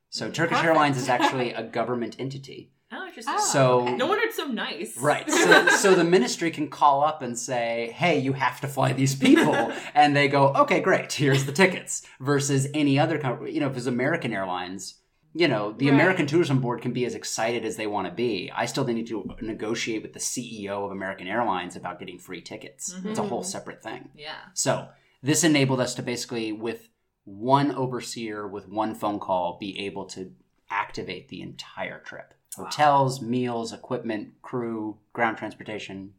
[0.09, 0.65] So Turkish Perfect.
[0.67, 2.71] Airlines is actually a government entity.
[3.17, 3.35] Oh, interesting.
[3.37, 3.97] Oh, So okay.
[3.97, 4.97] No wonder it's so nice.
[4.99, 5.31] right.
[5.31, 9.15] So, so the ministry can call up and say, "Hey, you have to fly these
[9.15, 9.55] people,"
[9.95, 11.13] and they go, "Okay, great.
[11.13, 14.97] Here's the tickets." Versus any other company, you know, if it's American Airlines,
[15.35, 15.95] you know, the Right.
[15.95, 18.51] American Tourism Board can be as excited as they want to be.
[18.55, 22.93] I still need to negotiate with the CEO of American Airlines about getting free tickets.
[22.93, 23.29] It's a mm-hmm.
[23.29, 24.11] whole separate thing.
[24.15, 24.37] Yeah.
[24.55, 24.89] So
[25.23, 26.89] this enabled us to basically, with
[27.25, 30.33] one overseer, with one phone call, be able to
[30.71, 32.33] activate the entire trip.
[32.57, 36.13] Hotels, meals, equipment, crew, ground transportation,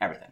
[0.00, 0.30] everything.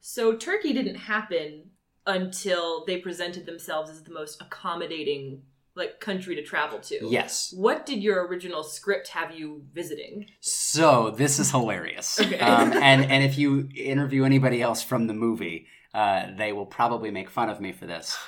[0.00, 1.70] So Turkey didn't happen
[2.06, 5.42] until they presented themselves as the most accommodating
[5.76, 6.98] like country to travel to.
[7.08, 7.54] Yes.
[7.56, 10.26] What did your original script have you visiting?
[10.40, 12.20] So this is hilarious.
[12.20, 12.38] Okay.
[12.40, 17.10] Um, and and if you interview anybody else from the movie, uh, they will probably
[17.10, 18.18] make fun of me for this.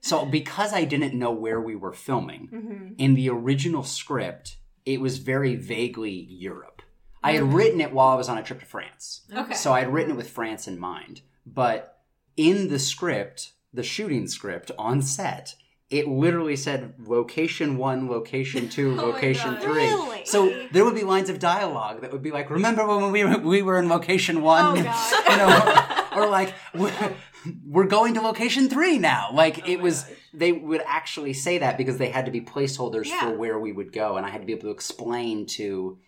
[0.00, 2.94] So because I didn't know where we were filming, Mm-hmm.
[2.98, 6.82] in the original script, it was very vaguely Europe.
[7.22, 9.22] I had written it while I was on a trip to France.
[9.34, 9.54] Okay.
[9.54, 11.22] So I had written it with France in mind.
[11.46, 12.02] But
[12.36, 15.54] in the script, the shooting script on set,
[15.88, 19.86] it literally said location one, location two, Oh location three.
[19.86, 20.24] Really?
[20.26, 23.38] So there would be lines of dialogue that would be like, "Remember when we were,
[23.38, 26.54] we were in location one?" Oh, you know, or like,
[27.44, 31.58] "We're- "We're going to location three now." Like Oh it was, they would actually say
[31.58, 33.20] that because they had to be placeholders Yeah.
[33.20, 35.98] for where we would go, and I had to be able to explain to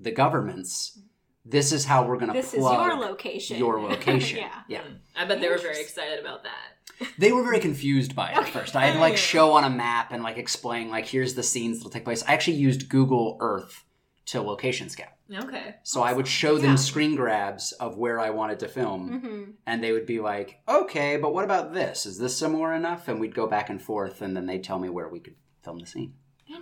[0.00, 0.98] the governments,
[1.44, 3.58] "This is how we're going to This is your location.
[3.58, 4.60] your location." yeah.
[4.68, 4.82] yeah.
[5.14, 7.08] I bet they were very excited about that.
[7.18, 8.74] They were very confused by it at first.
[8.74, 11.42] I had to like oh, show on a map and like explain like here's the
[11.42, 12.22] scenes that'll take place.
[12.26, 13.84] I actually used Google Earth
[14.26, 15.10] to location scout.
[15.32, 15.76] Okay.
[15.82, 16.76] So I would show them Yeah.
[16.76, 19.50] screen grabs of where I wanted to film, Mm-hmm.
[19.66, 22.06] and they would be like, "Okay, but what about this?
[22.06, 24.88] Is this similar enough?" And we'd go back and forth, and then they'd tell me
[24.88, 26.14] where we could film the scene.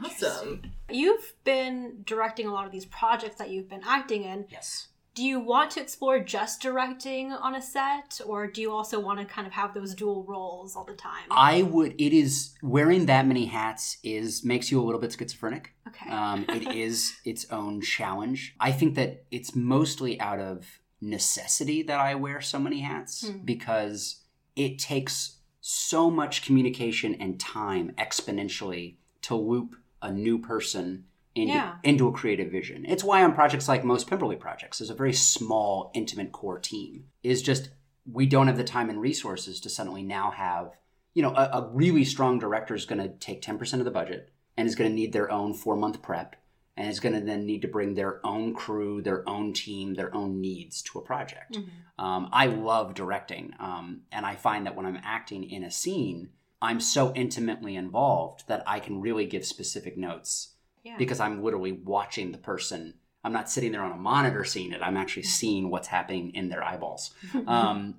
[0.02, 0.62] Awesome.
[0.90, 4.46] You've been directing a lot of these projects that you've been acting in.
[4.50, 4.88] Yes.
[5.14, 9.20] Do you want to explore just directing on a set, or do you also want
[9.20, 11.22] to kind of have those dual roles all the time?
[11.30, 11.94] I would.
[11.98, 15.72] It is wearing that many hats is makes you a little bit schizophrenic.
[15.86, 16.10] okay.
[16.10, 18.56] Um, it is its own challenge.
[18.58, 24.22] I think that it's mostly out of necessity that I wear so many hats because
[24.56, 31.76] it takes so much communication and time exponentially to loop a new person into, Yeah.
[31.82, 32.84] into a creative vision.
[32.86, 37.06] It's why on projects like most Pemberley projects, there's a very small, intimate core team.
[37.22, 37.70] Is just
[38.10, 40.72] we don't have the time and resources to suddenly now have,
[41.14, 44.30] you know, a, a really strong director is going to take 10% of the budget
[44.56, 46.36] and is going to need their own four month prep
[46.76, 50.14] and is going to then need to bring their own crew, their own team, their
[50.14, 51.56] own needs to a project.
[51.98, 56.30] Um, I love directing, um, and I find that when I'm acting in a scene,
[56.60, 60.53] I'm so intimately involved that I can really give specific notes
[60.84, 60.96] Yeah.
[60.98, 62.94] because I'm literally watching the person.
[63.24, 64.82] I'm not sitting there on a monitor seeing it.
[64.82, 67.12] I'm actually seeing what's happening in their eyeballs.
[67.46, 67.96] Um,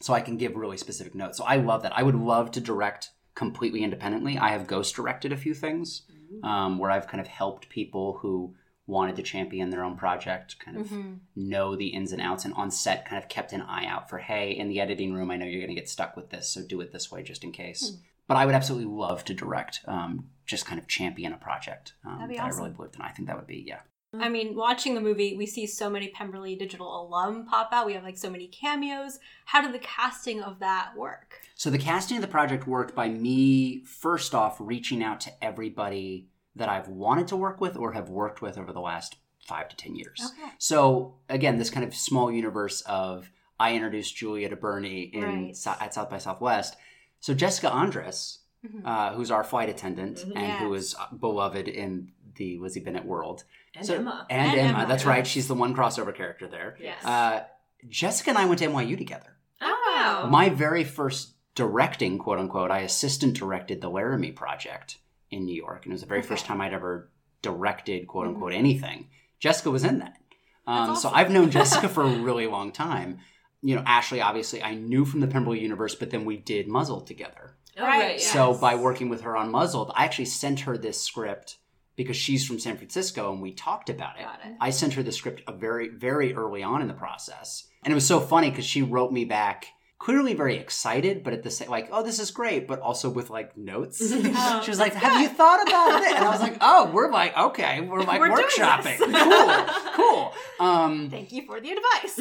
[0.00, 1.38] so I can give really specific notes.
[1.38, 1.96] So I love that.
[1.96, 4.36] I would love to direct completely independently.
[4.36, 6.02] I have ghost directed a few things
[6.42, 8.54] um, where I've kind of helped people who
[8.86, 10.90] wanted to champion their own project kind of
[11.36, 14.18] know the ins and outs and on set kind of kept an eye out for
[14.18, 16.60] hey in the editing room i know you're going to get stuck with this so
[16.66, 17.96] do it this way just in case
[18.32, 22.14] but i would absolutely love to direct um, just kind of champion a project um,
[22.14, 22.72] That'd be that i really awesome.
[22.74, 23.80] believed in i think that would be yeah
[24.20, 27.86] I mean, watching the movie, we see so many Pemberley Digital alum pop out.
[27.86, 29.18] We have like so many cameos.
[29.46, 31.40] How did the casting of that work?
[31.54, 36.26] So the casting of the project worked by me first off reaching out to everybody
[36.56, 39.16] that I've wanted to work with or have worked with over the last
[39.46, 40.20] five to ten years.
[40.22, 40.50] Okay.
[40.58, 45.66] So again, this kind of small universe of I introduced Julia to Bernie in Right.
[45.80, 46.76] At South by Southwest.
[47.22, 48.82] So Jessica Andres, Mhm.
[48.84, 50.36] uh, who's our flight attendant Mhm.
[50.36, 50.82] and who Yes.
[50.82, 54.26] is beloved in the Lizzie Bennet world, And So- Emma.
[54.28, 55.26] and, And Emma, Emma, That's right.
[55.26, 56.76] She's the one crossover character there.
[56.78, 57.02] Yes.
[57.04, 57.44] Uh,
[57.88, 59.38] Jessica and I went to NYU together.
[59.62, 60.26] oh, wow.
[60.28, 64.98] My very first directing, quote unquote, I assistant directed the Laramie Project
[65.30, 68.52] in New York, and it was the very first time I'd ever directed, quote unquote,
[68.52, 69.08] anything.
[69.38, 70.18] Jessica was in that.
[70.66, 71.10] Um, That's So.
[71.10, 73.20] I've known Jessica for a really long time.
[73.62, 77.00] You know, Ashley, obviously, I knew from the Pemberley universe, but then we did Muzzle
[77.00, 77.56] together.
[77.78, 78.32] Oh, Right, yes.
[78.32, 81.58] So by working with her on Muzzled, I actually sent her this script
[81.96, 84.24] because she's from San Francisco and we talked about it.
[84.24, 84.56] Got it.
[84.60, 87.68] I sent her the script a very, very early on in the process.
[87.84, 89.66] And it was so funny because she wrote me back
[90.04, 93.30] clearly very excited, but at the same like, oh, this is great, but also with
[93.30, 93.98] like notes.
[94.64, 96.16] She was like, Have you thought about it?
[96.16, 98.98] And I was like, Oh, we're like, okay, we're like We're workshopping.
[99.94, 100.32] cool, cool.
[100.66, 102.14] Um Thank you for the advice.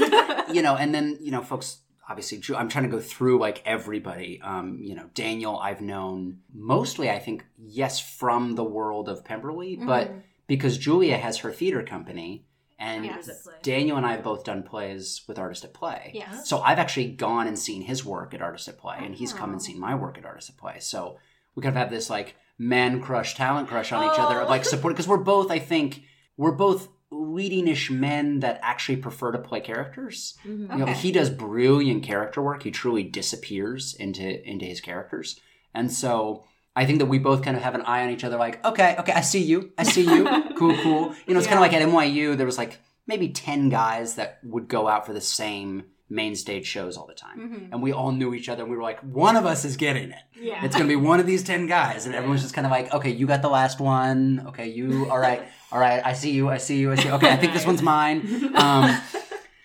[0.55, 1.79] you know, and then you know, folks.
[2.09, 4.41] Obviously, Ju- I'm trying to go through like everybody.
[4.43, 9.77] Um, you know, Daniel, I've known mostly, I think, yes, from the world of Pemberley,
[9.77, 10.21] but Mhm.
[10.45, 12.43] because Julia has her theater company,
[12.81, 13.47] and Yes.
[13.61, 16.11] Daniel and I have both done plays with Artist at Play.
[16.15, 16.49] Yes.
[16.49, 19.51] So I've actually gone and seen his work at Artist at Play, and he's come
[19.51, 19.63] and Oh.
[19.63, 20.79] seen my work at Artist at Play.
[20.79, 21.17] So
[21.55, 24.43] we kind of have this like man crush, talent crush on each other, Oh.
[24.43, 26.01] of like support because we're both, I think,
[26.37, 30.37] we're both leading-ish men that actually prefer to play characters.
[30.45, 30.71] Mhm.
[30.71, 30.93] You know, Okay.
[30.93, 32.63] he does brilliant character work.
[32.63, 35.39] He truly disappears into into his characters,
[35.73, 38.37] and so I think that we both kind of have an eye on each other.
[38.37, 40.23] Like, okay, okay, I see you, I see you,
[40.57, 41.13] cool, cool.
[41.27, 44.39] You know, it's kind of like at NYU, there was like maybe ten guys that
[44.43, 47.69] would go out for the same main stage shows all the time, Mhm.
[47.71, 48.63] and we all knew each other.
[48.63, 50.19] and We were like, one of us is getting it.
[50.39, 50.63] Yeah.
[50.65, 53.09] It's gonna be one of these ten guys, and everyone's just kind of like, okay,
[53.11, 54.43] you got the last one.
[54.47, 56.01] Okay, you, all right, all right.
[56.05, 56.49] I see you.
[56.49, 56.91] I see you.
[56.91, 57.07] I see.
[57.07, 57.13] You.
[57.15, 58.51] Okay, I think this one's mine.
[58.55, 58.97] Um,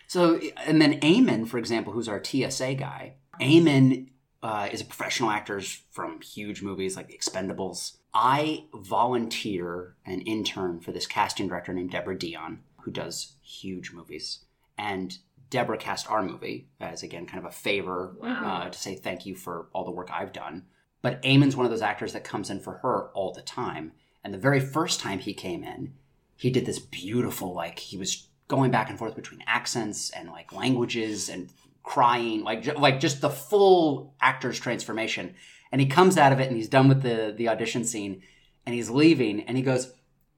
[0.08, 3.14] so, and then Eamon, for example, who's our TSA guy.
[3.40, 4.08] Eamon
[4.46, 7.96] uh, is a professional actor from huge movies like The Expendables.
[8.14, 14.44] I volunteer and intern for this casting director named Deborah Dion, who does huge movies.
[14.78, 15.18] And
[15.50, 18.62] Deborah cast our movie as, again, kind of a favor Wow.
[18.66, 20.66] uh, to say thank you for all the work I've done.
[21.02, 23.92] But Eamon's one of those actors that comes in for her all the time.
[24.22, 25.94] And the very first time he came in,
[26.36, 30.52] he did this beautiful, like, he was going back and forth between accents and like
[30.52, 31.50] languages and
[31.86, 35.34] crying, like, like just the full actor's transformation.
[35.72, 38.22] And he comes out of it and he's done with the, the audition scene
[38.66, 39.92] and he's leaving and he goes,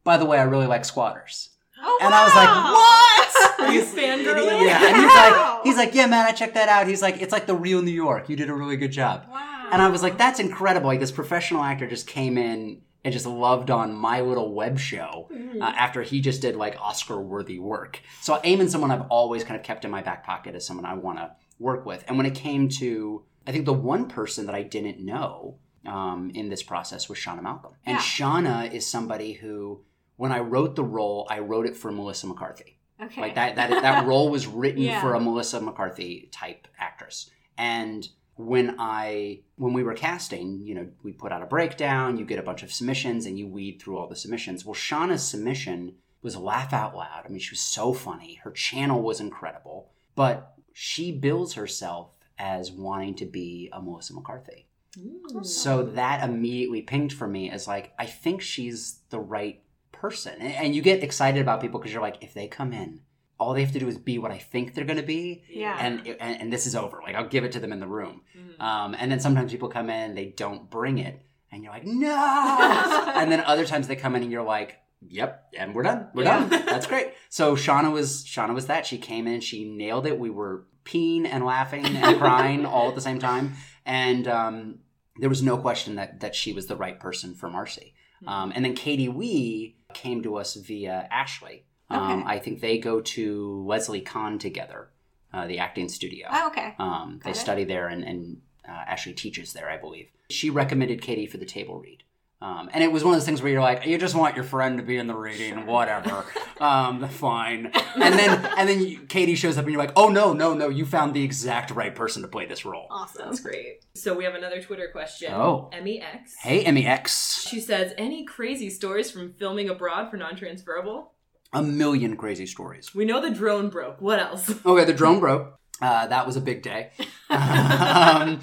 [0.05, 1.49] by the way, I really like squatters.
[1.83, 3.61] Oh, And I was like, what?
[3.69, 4.67] Are you fangirling?
[4.67, 6.87] Yeah, and he's like, he's like, yeah, man, I checked that out.
[6.87, 8.29] He's like, it's like the real New York.
[8.29, 9.27] You did a really good job.
[9.31, 9.69] Wow.
[9.73, 10.89] And I was like, that's incredible.
[10.89, 15.31] Like this professional actor just came in and just loved on my little web show
[15.61, 18.01] uh, after he just did like Oscar worthy work.
[18.21, 20.95] So Eamon's someone I've always kind of kept in my back pocket as someone I
[20.95, 22.05] want to work with.
[22.09, 26.31] And when it came to, I think the one person that I didn't know um,
[26.35, 27.73] in this process was Shauna Malcolm.
[27.87, 28.03] And Yeah.
[28.03, 29.83] Shauna is somebody who,
[30.17, 32.79] when I wrote the role, I wrote it for Melissa McCarthy.
[33.01, 33.21] okay.
[33.21, 35.01] Like that that that role was written Yeah.
[35.01, 37.31] for a Melissa McCarthy type actress.
[37.57, 38.07] And
[38.39, 42.39] when I when we were casting, you know, we put out a breakdown, you get
[42.39, 44.65] a bunch of submissions and you weed through all the submissions.
[44.65, 47.25] Well, Shauna's submission was laugh out loud.
[47.27, 48.37] I mean, she was so funny.
[48.45, 54.69] Her channel was incredible, but she bills herself as wanting to be a Melissa McCarthy.
[54.97, 55.45] Mm.
[55.45, 60.41] So that immediately pinged for me as like, I think she's the right person.
[60.41, 63.01] And you get excited about people because you're like, if they come in,
[63.39, 65.45] all they have to do is be what I think they're going to be.
[65.49, 65.77] Yeah.
[65.79, 67.01] And, and and this is over.
[67.03, 68.23] Like I'll give it to them in the room.
[68.37, 68.61] Mhm.
[68.61, 71.21] Um, and then sometimes people come in, they don't bring it,
[71.53, 73.13] and you're like, no.
[73.15, 76.09] and then other times they come in and you're like, yep, and we're done.
[76.15, 76.49] We're Yeah.
[76.49, 76.67] done.
[76.67, 77.13] That's great.
[77.29, 78.87] So Shauna was Shauna was that.
[78.87, 80.19] She came in, she nailed it.
[80.19, 83.53] We were peeing and laughing and crying all at the same time,
[83.87, 84.79] and um,
[85.21, 87.95] there was no question that that she was the right person for Marcy.
[88.27, 91.67] Um, and then Katie Wee came to us via Ashley.
[91.91, 92.31] Um, Okay.
[92.35, 94.91] I think they go to Wesley Kahn together,
[95.33, 96.29] uh, the acting studio.
[96.31, 96.75] oh, okay.
[96.79, 97.37] Um, they it.
[97.37, 100.09] study there, and, and uh, Ashley teaches there, I believe.
[100.31, 102.03] She recommended Katie for the table read.
[102.41, 104.45] Um, and it was one of those things where you're like, you just want your
[104.45, 106.25] friend to be in the reading, whatever,
[106.61, 107.73] um, fine.
[107.97, 110.69] And then, and then you, Katie shows up, and you're like, oh no, no, no,
[110.69, 112.87] you found the exact right person to play this role.
[112.91, 113.25] Awesome.
[113.25, 113.85] That's great.
[113.97, 115.33] So we have another Twitter question.
[115.33, 115.69] Oh.
[115.73, 116.37] Emmy X.
[116.41, 117.41] Hey, Emmy X.
[117.49, 121.13] She says, "Any crazy stories from filming abroad for non-transferable?"
[121.53, 122.95] A million crazy stories.
[122.95, 124.01] We know the drone broke.
[124.01, 124.53] What else?
[124.67, 125.59] Okay, the drone broke.
[125.81, 126.91] Uh, that was a big day.
[127.31, 128.41] um,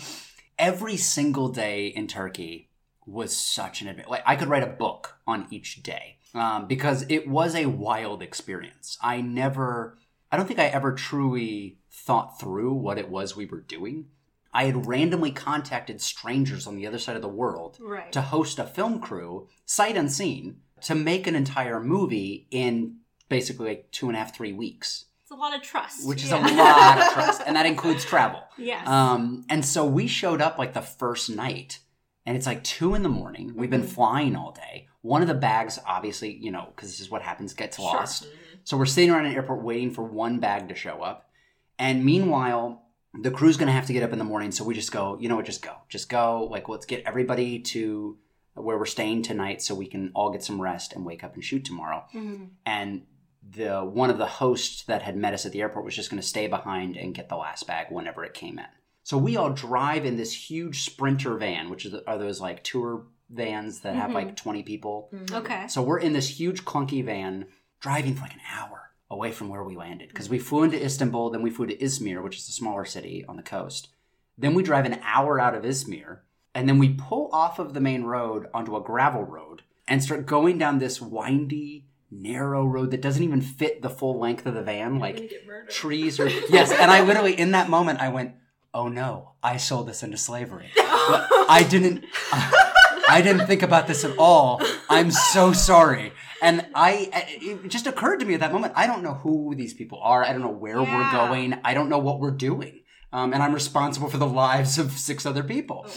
[0.58, 2.70] every single day in Turkey
[3.06, 4.10] was such an adventure.
[4.10, 8.22] Like I could write a book on each day um, because it was a wild
[8.24, 8.97] experience.
[9.01, 9.97] I never,
[10.32, 14.08] I don't think I ever truly thought through what it was we were doing.
[14.53, 18.12] I had randomly contacted strangers on the other side of the world Right.
[18.14, 22.97] to host a film crew, sight unseen, to make an entire movie in
[23.30, 26.07] basically like two and a half, three weeks, It's a lot of trust.
[26.07, 26.45] which is Yeah.
[26.45, 28.41] a lot of trust, and that includes travel.
[28.57, 28.88] Yes.
[28.88, 31.80] Um, and so we showed up like the first night,
[32.26, 33.53] and it's like two in the morning.
[33.55, 33.89] We've been Mm-hmm.
[33.89, 34.88] flying all day.
[35.01, 37.86] One of the bags, obviously, you know, because this is what happens, gets Sure.
[37.86, 38.28] lost.
[38.63, 41.30] So we're sitting around an airport waiting for one bag to show up.
[41.78, 44.51] And meanwhile, the crew's gonna have to get up in the morning.
[44.51, 45.76] So we just go, you know what, just go.
[45.89, 46.47] Just go.
[46.49, 48.17] Like, let's get everybody to
[48.56, 51.43] where we're staying tonight so we can all get some rest and wake up and
[51.43, 52.06] shoot tomorrow.
[52.14, 52.49] Mhm.
[52.66, 53.06] And
[53.47, 56.22] the one of the hosts that had met us at the airport was just gonna
[56.22, 58.66] stay behind and get the last bag whenever it came in.
[59.03, 63.06] So we all drive in this huge sprinter van, which is, are those like tour
[63.30, 64.16] vans that have Mhm.
[64.16, 65.12] like 20 people.
[65.32, 65.68] Okay.
[65.68, 67.45] So we're in this huge clunky van
[67.80, 71.30] driving for like an hour away from where we landed because we flew into Istanbul,
[71.30, 73.89] then we flew to Izmir, which is a smaller city on the coast.
[74.38, 76.20] Then we drive an hour out of Izmir,
[76.56, 80.26] and then we pull off of the main road onto a gravel road and start
[80.26, 84.64] going down this windy, narrow road that doesn't even fit the full length of the
[84.64, 84.97] van.
[84.97, 85.70] Like get murdered.
[85.70, 88.36] trees or yes, and I literally in that moment I went,
[88.74, 92.06] "Oh no, I sold this into slavery." But I didn't.
[93.08, 94.60] I didn't think about this at all.
[94.89, 96.12] I'm so sorry.
[96.41, 98.74] And I, it just occurred to me at that moment.
[98.76, 100.24] I don't know who these people are.
[100.24, 101.60] I don't know where we're going.
[101.64, 102.80] I don't know what we're doing.
[103.14, 105.88] Um, and I'm responsible for the lives of six other people.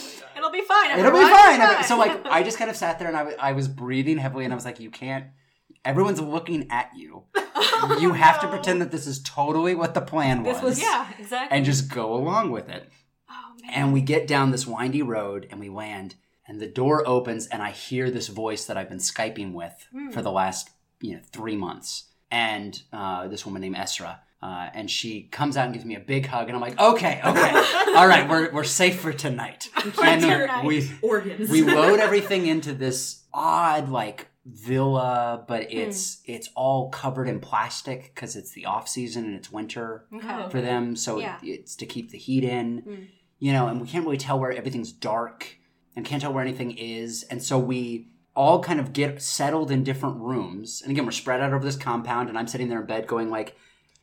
[0.49, 0.91] It'll be fine.
[0.99, 1.77] It'll be everyone.
[1.77, 1.85] fine.
[1.85, 4.57] So like, I just kind of sat there and I, was breathing heavily, and I
[4.57, 5.27] was like, "You can't."
[5.85, 7.25] Everyone's looking at you.
[8.01, 11.07] You have to pretend that this is totally what the plan was, This was- yeah,
[11.19, 11.57] exactly.
[11.57, 12.89] and just go along with it.
[13.31, 13.71] oh man.
[13.73, 17.63] And we get down this windy road and we land, and the door opens, and
[17.63, 20.71] I hear this voice that I've been Skyping with for the last
[21.01, 24.19] you know three months, and uh, this woman named Esra.
[24.41, 27.21] Uh, and she comes out and gives me a big hug, and I'm like, okay,
[27.25, 27.51] okay,
[27.97, 29.69] all right, we're, we're safe for tonight.
[29.85, 30.65] and tonight.
[30.65, 31.51] we Organs.
[31.51, 38.15] we load everything into this odd like villa, but it's it's all covered in plastic
[38.15, 40.49] because it's the off season and it's winter okay.
[40.51, 41.39] for them, so Yeah.
[41.43, 42.83] it's to keep the heat in.
[42.83, 43.07] Mm.
[43.41, 45.59] You know, and we can't really tell where everything's dark
[45.97, 49.83] and can't tell where anything is, and so we all kind of get settled in
[49.83, 50.81] different rooms.
[50.81, 53.31] And again, we're spread out over this compound, and I'm sitting there in bed going
[53.31, 53.57] like.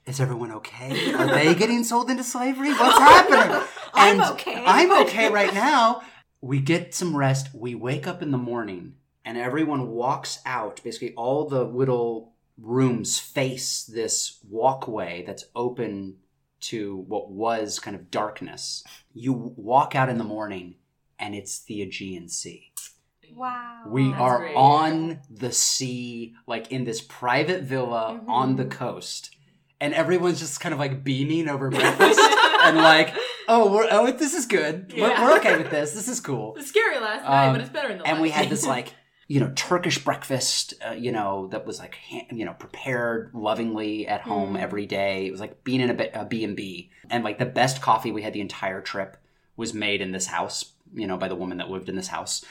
[0.05, 1.13] Is everyone okay?
[1.13, 2.69] Are they getting sold into slavery?
[2.69, 3.67] What's happening?
[3.93, 4.63] I'm And okay.
[4.65, 6.01] I'm okay right now.
[6.41, 7.49] We get some rest.
[7.55, 10.79] We wake up in the morning and everyone walks out.
[10.83, 16.17] Basically, all the little rooms face this walkway that's open
[16.61, 18.83] to what was kind of darkness.
[19.13, 20.75] You walk out in the morning
[21.17, 22.71] and it's the Aegean Sea.
[23.35, 23.83] Wow.
[23.87, 24.55] We That's are great.
[24.55, 28.29] on the sea, like in this private villa Mhm.
[28.29, 29.34] on the coast.
[29.85, 32.19] And everyone's just kind of like beaming over breakfast
[32.63, 33.13] and like,
[33.47, 34.91] oh, we're, oh, this is good.
[34.97, 35.23] We're, Yeah.
[35.23, 35.93] we're okay with this.
[35.93, 36.53] This is cool.
[36.55, 38.65] It was scary last night, Um, but it's better in the And we had this
[38.65, 38.95] like,
[39.27, 44.07] you know, Turkish breakfast, uh, you know, that was like, ha- you know, prepared lovingly
[44.07, 44.59] at home Mm.
[44.61, 45.27] every day.
[45.27, 46.89] It was like being in a, B- a B&B.
[47.11, 49.17] And like the best coffee we had the entire trip
[49.57, 52.43] was made in this house, you know, by the woman that lived in this house.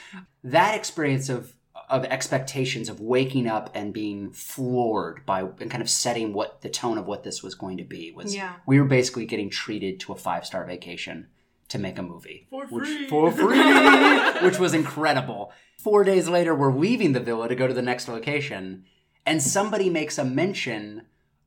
[0.43, 1.53] That experience of
[1.89, 6.69] of expectations of waking up and being floored by and kind of setting what the
[6.69, 8.53] tone of what this was going to be was Yeah.
[8.65, 11.27] we were basically getting treated to a five star vacation
[11.69, 13.07] to make a movie For which free.
[13.07, 17.73] for free which was incredible four days later we're leaving the villa to go to
[17.73, 18.85] the next location
[19.25, 21.03] and somebody makes a mention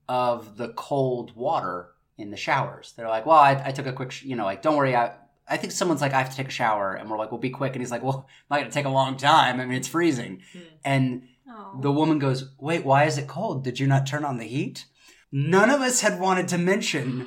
[0.08, 4.10] of the cold water in the showers they're like well i, I took a quick
[4.12, 5.12] sh- you know like don't worry i
[5.50, 6.94] I think someone's like, I have to take a shower.
[6.94, 7.72] And we're like, well, be quick.
[7.74, 9.60] And he's like, well, I'm not going to take a long time.
[9.60, 10.42] I mean, it's freezing.
[10.52, 10.58] Hmm.
[10.84, 11.78] And Oh.
[11.80, 13.64] the woman goes, wait, why is it cold?
[13.64, 14.84] Did you not turn on the heat?
[15.32, 17.26] None of us had wanted to mention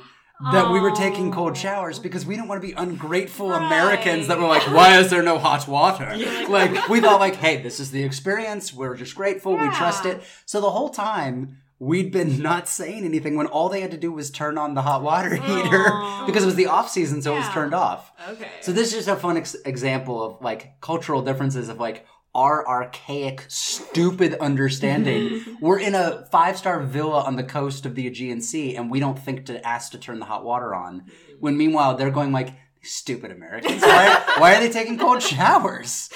[0.52, 1.54] that we were taking cold Oh.
[1.54, 3.66] showers because we didn't want to be ungrateful Right.
[3.66, 6.12] Americans that were like, why is there no hot water?
[6.16, 6.46] Yeah.
[6.48, 8.72] Like, we thought like, hey, this is the experience.
[8.72, 9.56] We're just grateful.
[9.56, 10.22] We trust it.
[10.46, 14.12] So the whole time, we'd been not saying anything when all they had to do
[14.12, 16.26] was turn on the hot water heater Aw.
[16.26, 18.12] because it was the off season, so it was turned off.
[18.30, 18.48] okay.
[18.60, 22.66] So this is just a fun ex- example of like cultural differences of like our
[22.66, 25.58] archaic, stupid understanding.
[25.60, 29.00] We're in a five star villa on the coast of the Aegean Sea, and we
[29.00, 31.04] don't think to ask to turn the hot water on.
[31.40, 33.82] When meanwhile they're going like, "Stupid Americans!
[33.82, 36.08] Why, why are they taking cold showers?"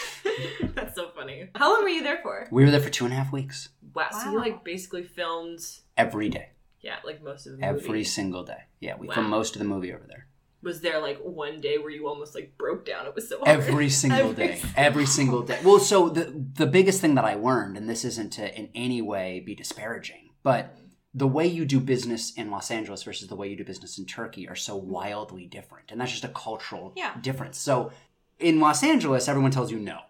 [0.74, 1.48] That's so funny.
[1.54, 2.46] How long were you there for?
[2.50, 3.68] We were there for two and a half weeks.
[3.96, 4.08] Wow.
[4.10, 5.60] So you like basically filmed,
[5.96, 7.66] Every day, yeah, like most of the movie.
[7.68, 8.04] every movie.
[8.04, 8.62] single day.
[8.80, 9.14] Yeah, we Wow.
[9.14, 10.26] filmed most of the movie over there.
[10.62, 13.06] Was there like one day where you almost like broke down?
[13.06, 13.48] It was so hard.
[13.48, 14.62] Every single Every day.
[14.76, 15.58] Every single day.
[15.64, 16.24] Well, so the
[16.54, 20.30] the biggest thing that I learned, and this isn't to in any way be disparaging,
[20.42, 20.76] but
[21.14, 24.04] the way you do business in Los Angeles versus the way you do business in
[24.04, 24.90] Turkey are so mm-hmm.
[24.90, 25.90] wildly different.
[25.90, 27.16] And that's just a cultural Yeah.
[27.22, 27.56] difference.
[27.58, 27.90] So
[28.38, 30.00] in Los Angeles, everyone tells you no.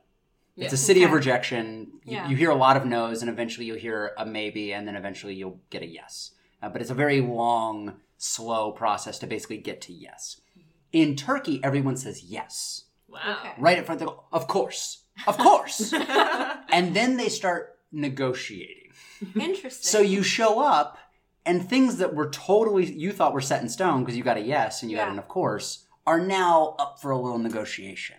[0.57, 0.81] It's a Yeah.
[0.81, 2.01] city of rejection.
[2.05, 2.29] You, Yeah.
[2.29, 5.35] you hear a lot of no's, and eventually you'll hear a maybe, and then eventually
[5.35, 6.31] you'll get a yes.
[6.63, 10.41] Uh, but it's a very long, slow process to basically get to yes.
[10.93, 13.37] In Turkey, everyone says yes Wow.
[13.41, 13.53] Okay.
[13.59, 15.93] right in front of the of course of course
[16.73, 18.91] and then they start negotiating
[19.35, 19.71] Interesting.
[19.89, 20.99] so you show up
[21.47, 24.41] and things that were totally you thought were set in stone because you got a
[24.41, 28.17] yes and you got an of course are now up for a little negotiation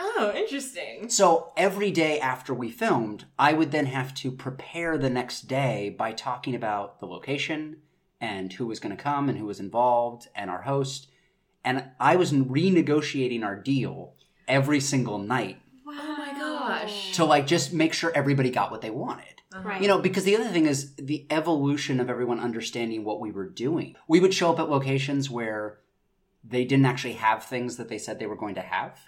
[0.00, 1.08] Oh, interesting.
[1.08, 5.94] so every day after we filmed i would then have to prepare the next day
[5.98, 7.78] by talking about the location
[8.20, 11.08] and who was going to come and who was involved and our host
[11.64, 14.14] and i was renegotiating our deal
[14.46, 15.94] every single night wow.
[16.00, 17.12] Oh my gosh.
[17.12, 19.24] to like just make sure everybody got what they wanted.
[19.64, 19.80] Right.
[19.80, 23.48] You know, because the other thing is the evolution of everyone understanding what we were
[23.48, 23.96] doing.
[24.06, 25.78] We would show up at locations where
[26.44, 29.00] they didn't actually have things that they said they were going to have.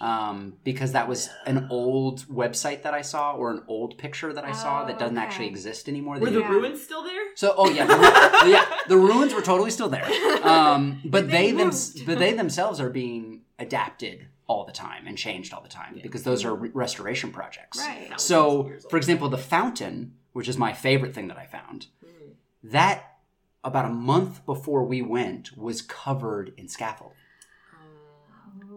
[0.00, 4.44] Um, because that was an old website that I saw or an old picture that
[4.44, 5.26] I saw Oh, that doesn't okay.
[5.26, 6.18] actually exist anymore.
[6.18, 6.50] Were the Yeah.
[6.50, 7.22] ruins still there?
[7.34, 7.94] so, oh yeah, the,
[8.50, 10.04] yeah, the ruins were totally still there.
[10.46, 11.70] Um, but They they, them,
[12.04, 16.24] but they themselves are being adapted all the time and changed all the time because
[16.24, 17.78] those are re- restoration projects.
[17.78, 18.12] Right.
[18.20, 22.34] So, for example, the fountain, which is my favorite thing that I found, Mm.
[22.64, 23.16] that
[23.64, 27.15] about a month before we went was covered in scaffolding.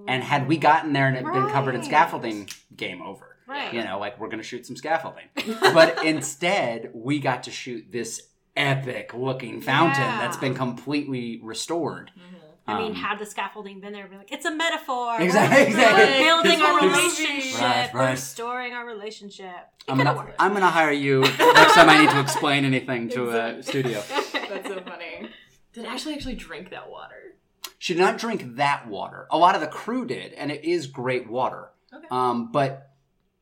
[0.10, 3.38] And had we gotten there and it had been covered in scaffolding, game over.
[3.48, 3.74] Right.
[3.74, 5.26] You know, like we're going to shoot some scaffolding.
[5.62, 8.22] but instead, we got to shoot this
[8.56, 10.20] epic looking fountain Yeah.
[10.20, 12.12] that's been completely restored.
[12.68, 15.18] I mean, Um, had the scaffolding been there, we'd be like, it's a metaphor.
[15.20, 16.04] Exactly, We're, exactly.
[16.06, 17.62] we're building It's our relationship.
[17.62, 18.12] Right, right.
[18.12, 19.46] restoring our relationship.
[19.88, 20.34] It I'm gonna.
[20.38, 24.04] I'm gonna hire you next time I need to explain anything to a studio.
[24.10, 25.30] That's so funny.
[25.74, 27.16] Did Ashley actually drink that water?
[27.80, 29.26] She did not drink that water.
[29.32, 31.70] A lot of the crew did, and it is great water.
[31.94, 32.08] Okay.
[32.12, 32.92] Um, but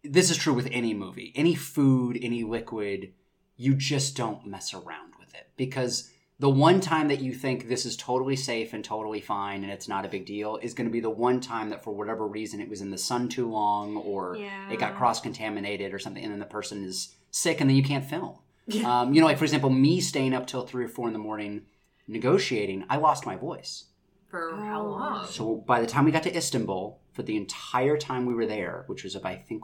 [0.04, 3.14] this is true with any movie, any food, any liquid.
[3.58, 7.84] You just don't mess around with it because the one time that you think this
[7.84, 10.94] is totally safe and totally fine and it's not a big deal is going to
[10.94, 13.98] be the one time that for whatever reason it was in the sun too long
[13.98, 14.36] or
[14.72, 17.84] it got cross contaminated or something, and then the person is sick and then you
[17.84, 18.38] can't film.
[18.86, 21.20] Um, you know, like for example, me staying up till three or four in the
[21.20, 21.66] morning
[22.08, 23.86] negotiating, I lost my voice.
[24.30, 24.90] For how Oh.
[24.90, 25.28] long?
[25.28, 28.84] So by the time we got to Istanbul, for the entire time we were there,
[28.88, 29.64] which was about I think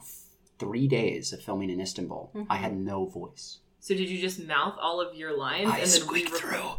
[0.59, 3.59] three days of filming in Istanbul, I had no voice.
[3.79, 6.49] So did you just mouth all of your lines I and then squeaked re-record?
[6.51, 6.69] through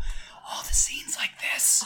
[0.51, 1.85] all the scenes like this,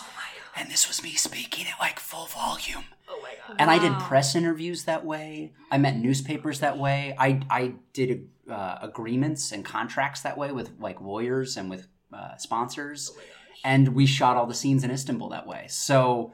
[0.57, 2.85] and this was me speaking at like full volume.
[3.09, 3.57] Oh my god.
[3.59, 5.53] And I did press interviews that way.
[5.73, 7.17] I met newspapers that way.
[7.19, 12.37] I I did uh, agreements and contracts that way with like lawyers and with uh,
[12.37, 13.11] sponsors.
[13.13, 13.33] Oh my gosh.
[13.65, 15.67] And we shot all the scenes in Istanbul that way.
[15.69, 16.33] So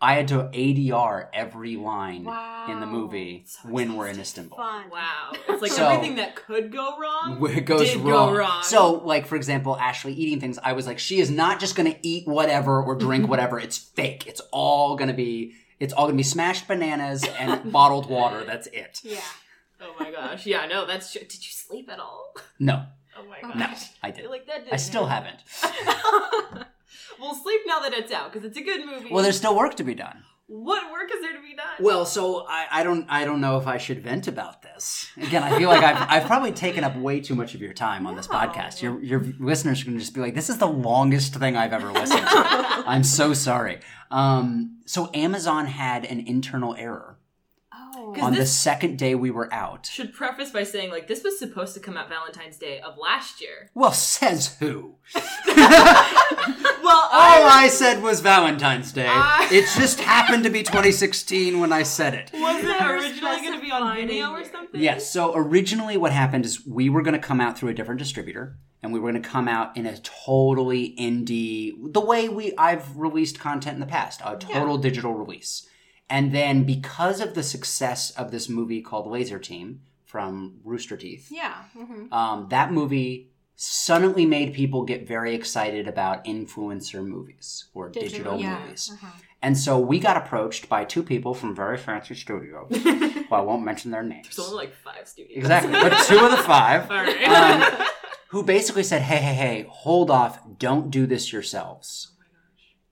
[0.00, 2.28] I had to ADR every line
[2.68, 4.58] in the movie So when we're in Istanbul.
[4.58, 4.90] Fun.
[4.90, 5.32] Wow.
[5.48, 8.32] It's like So- everything that could go wrong it goes did wrong.
[8.32, 8.62] go wrong.
[8.64, 11.90] So, like for example, Ashley eating things, I was like, she is not just going
[11.90, 13.58] to eat whatever or drink whatever.
[13.58, 14.26] It's fake.
[14.26, 15.54] It's all going to be.
[15.80, 18.44] It's all going to be smashed bananas and bottled water.
[18.44, 19.00] That's it.
[19.02, 19.20] Yeah.
[19.80, 20.46] Oh my gosh.
[20.46, 21.22] Yeah, no, that's true.
[21.22, 22.32] Did you sleep at all?
[22.58, 22.84] No,
[23.18, 23.58] Oh my Okay.
[23.58, 23.66] no.
[24.02, 24.28] I did.
[24.30, 24.64] Like that.
[24.72, 25.40] I still haven't.
[25.60, 26.66] haven't.
[27.20, 29.10] well, sleep now that it's out because it's a good movie.
[29.10, 30.22] Well, there's still work to be done.
[30.46, 31.66] what work is there to be done?
[31.80, 35.08] Well, so I, I don't I don't know if I should vent about this.
[35.16, 38.06] Again, I feel like I've, I've probably taken up way too much of your time
[38.06, 38.82] on this podcast.
[38.82, 41.72] Your your listeners are going to just be like, "This is the longest thing I've
[41.72, 42.26] ever listened to."
[42.86, 43.80] I'm so sorry.
[44.10, 47.13] Um, so Amazon had an internal error
[48.22, 49.86] on the second day we were out.
[49.86, 53.40] should preface by saying like this was supposed to come out Valentine's Day of last
[53.40, 53.70] year.
[53.74, 54.96] Well, says who?
[56.84, 59.06] Well, All I said was Valentine's Day.
[59.08, 62.30] I- It just happened to be 2016 when I said it.
[62.34, 64.80] was it originally going to be on specified video or something?
[64.82, 65.10] Yes.
[65.10, 68.58] So originally, what happened is we were going to come out through a different distributor,
[68.82, 72.94] and we were going to come out in a totally indie, the way we I've
[72.98, 75.66] released content in the past, a total digital release.
[76.10, 81.28] And then because of the success of this movie called Lazer Team from Rooster Teeth,
[81.30, 81.64] Yeah.
[81.76, 88.10] hmm um, that movie suddenly made people get very excited about influencer movies or digital,
[88.10, 88.58] Digital, yeah.
[88.64, 88.90] movies.
[88.92, 89.12] Uh-huh.
[89.42, 92.66] And so we got approached by two people from very fancy studios.
[93.30, 94.26] well, I won't mention their names.
[94.34, 95.36] There's only like five studios.
[95.38, 95.72] Exactly.
[95.72, 97.24] But two of the five All right.
[97.78, 97.86] um,
[98.28, 100.40] who basically said, hey, hey, hey, hold off.
[100.58, 102.12] Don't do this yourselves.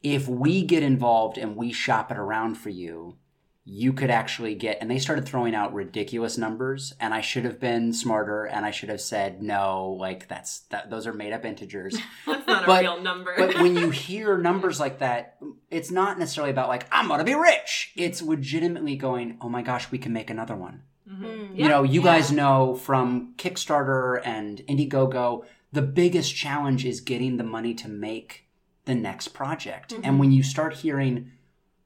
[0.03, 3.17] If we get involved and we shop it around for you,
[3.65, 6.93] you could actually get, and they started throwing out ridiculous numbers.
[6.99, 10.91] And I should have been smarter and I should have said, no, like that's, that,
[10.91, 11.97] those are made up integers.
[12.27, 13.35] That's not but- a real number.
[13.39, 15.37] But when you hear numbers like that,
[15.71, 17.93] it's not necessarily about like, I'm going to be rich.
[17.95, 20.83] It's legitimately going, oh my gosh, we can make another one.
[21.09, 21.57] Mhm.
[21.57, 27.45] You know, you guys know from Kickstarter and Indiegogo, the biggest challenge is getting the
[27.45, 28.47] money to make
[28.85, 29.93] the next project.
[29.93, 30.19] And mm-hmm.
[30.19, 31.33] when you start hearing,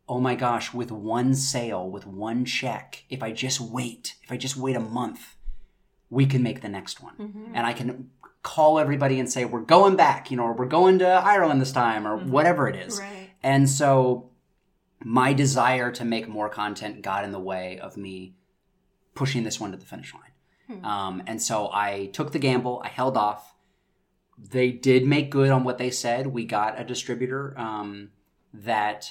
[0.08, 4.36] oh my gosh, with one sale, with one check, if I just wait, if I
[4.36, 5.36] just wait a month,
[6.08, 7.16] we can make the next one.
[7.16, 7.52] Mm-hmm.
[7.54, 8.10] And I can
[8.42, 11.72] call everybody and say, we're going back, you know, or we're going to Ireland this
[11.72, 12.30] time, or mm-hmm.
[12.30, 13.00] whatever it is.
[13.00, 13.30] Right.
[13.42, 14.30] And so
[15.04, 18.36] my desire to make more content got in the way of me
[19.14, 20.78] pushing this one to the finish line.
[20.78, 20.84] Hmm.
[20.84, 23.54] Um, and so I took the gamble, I held off.
[24.38, 26.26] They did make good on what they said.
[26.28, 28.10] We got a distributor um,
[28.52, 29.10] that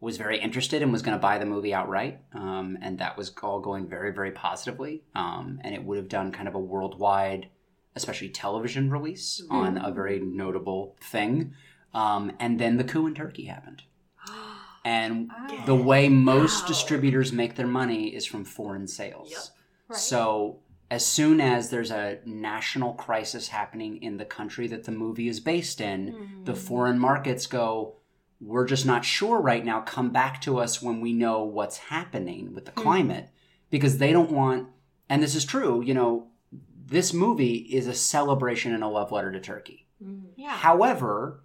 [0.00, 2.20] was very interested and was going to buy the movie outright.
[2.34, 5.02] Um, and that was all going very, very positively.
[5.14, 7.48] Um, and it would have done kind of a worldwide,
[7.94, 11.54] especially television release on a very notable thing.
[11.94, 13.82] Um, and then the coup in Turkey happened.
[14.84, 15.32] And
[15.64, 16.68] the way most Wow.
[16.68, 19.30] distributors make their money is from foreign sales.
[19.32, 19.40] Yep.
[19.88, 19.98] Right.
[19.98, 20.60] So
[20.90, 25.40] as soon as there's a national crisis happening in the country that the movie is
[25.40, 26.58] based in, the mm.
[26.58, 27.96] foreign markets go,
[28.40, 29.80] we're just not sure right now.
[29.80, 32.82] Come back to us when we know what's happening with the mm.
[32.82, 33.30] climate
[33.70, 34.68] because they don't want,
[35.08, 36.28] and this is true, you know,
[36.88, 39.86] this movie is a celebration and a love letter to Turkey.
[40.02, 40.26] Mm.
[40.36, 40.50] Yeah.
[40.50, 41.40] However,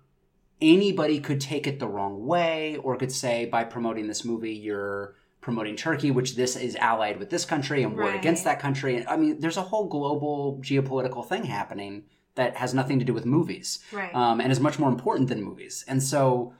[0.62, 5.16] anybody could take it the wrong way or could say by promoting this movie you're
[5.42, 8.98] promoting Turkey, which this is allied with this country and we're against that country.
[8.98, 12.04] And I mean, there's a whole global geopolitical thing happening
[12.36, 14.14] that has nothing to do with movies Right.
[14.16, 15.84] um, and is much more important than movies.
[15.88, 16.54] And so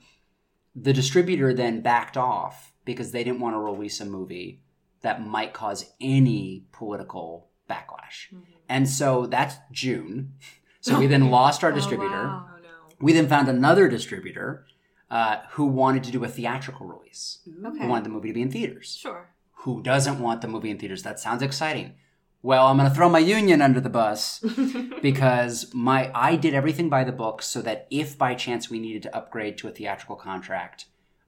[0.74, 4.60] the distributor then backed off because they didn't want to release a movie
[5.02, 8.34] that might cause any political backlash.
[8.68, 10.34] And so that's June.
[10.84, 12.24] So we then lost our distributor.
[12.24, 12.46] wow.
[12.56, 12.68] Oh no.
[13.00, 14.66] We then found another distributor
[15.12, 17.78] uh, who wanted to do a theatrical release, Okay.
[17.78, 18.96] who wanted the movie to be in theaters.
[18.98, 19.28] Sure.
[19.64, 21.02] Who doesn't want the movie in theaters?
[21.04, 21.94] That sounds exciting.
[22.42, 24.40] Well, I'm going to throw my union under the bus
[25.02, 29.02] because my I did everything by the book so that if by chance we needed
[29.04, 30.86] to upgrade to a theatrical contract,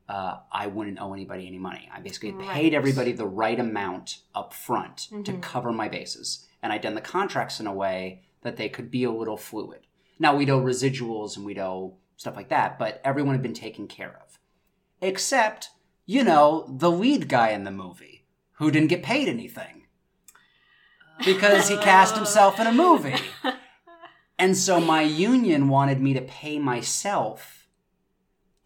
[0.09, 1.89] uh, I wouldn't owe anybody any money.
[1.95, 5.43] I basically paid everybody the right amount up front to Mhm.
[5.43, 9.05] cover my bases, and I'd done the contracts in a way that they could be
[9.05, 9.87] a little fluid.
[10.19, 13.87] Now we'd owe residuals and we'd owe stuff like that, but everyone had been taken
[13.87, 14.39] care of,
[15.01, 15.71] except
[16.07, 18.27] you know the lead guy in the movie
[18.59, 19.87] who didn't get paid anything
[21.25, 23.17] because he cast himself in a movie.
[24.39, 27.69] And so my union wanted me to pay myself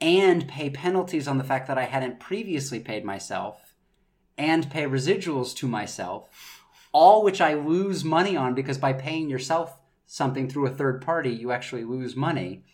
[0.00, 3.74] and pay penalties on the fact that I hadn't previously paid myself
[4.36, 9.78] and pay residuals to myself, all which I lose money on because by paying yourself
[10.06, 12.64] something through a third party, you actually lose money.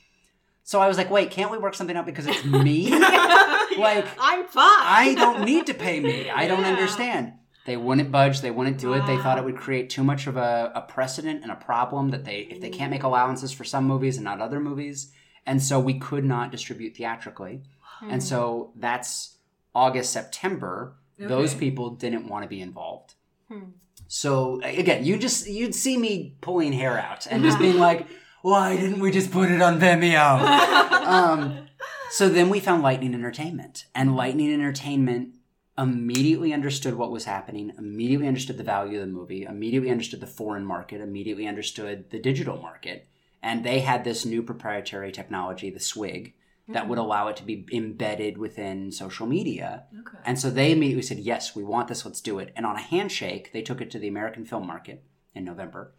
[0.64, 2.90] So I was like, wait, can't we work something out because it's me?
[2.90, 4.64] like, I'm fine.
[4.64, 6.30] I don't need to pay me.
[6.30, 6.70] I don't Yeah.
[6.70, 7.34] understand.
[7.66, 8.40] They wouldn't budge.
[8.40, 9.06] They wouldn't do it.
[9.06, 9.44] They thought it ah.
[9.44, 12.68] would create too much of a, a precedent and a problem that they if they
[12.68, 13.06] can't make mm.
[13.06, 15.12] allowances for some movies and not other movies.
[15.46, 17.62] And so we could not distribute theatrically.
[18.00, 18.26] And hmm.
[18.26, 19.36] so that's
[19.74, 20.96] August, September.
[21.18, 23.14] Those people didn't want to be involved.
[23.48, 23.70] Hmm.
[24.08, 28.06] So again, you just you'd see me pulling hair out and just being like,
[28.44, 30.38] "Why didn't we just put it on Vimeo?"
[31.06, 31.66] um,
[32.10, 35.36] so then we found Lightning Entertainment, and Lightning Entertainment
[35.78, 40.26] immediately understood what was happening, immediately understood the value of the movie, immediately understood the
[40.26, 43.08] foreign market, immediately understood the digital market,
[43.42, 46.34] and they had this new proprietary technology, the Swig,
[46.68, 49.84] that would allow it to be embedded within social media.
[50.00, 50.18] Okay.
[50.26, 52.52] And so they immediately said, Yes, we want this, let's do it.
[52.54, 55.02] And on a handshake, they took it to the American film market
[55.34, 55.94] in November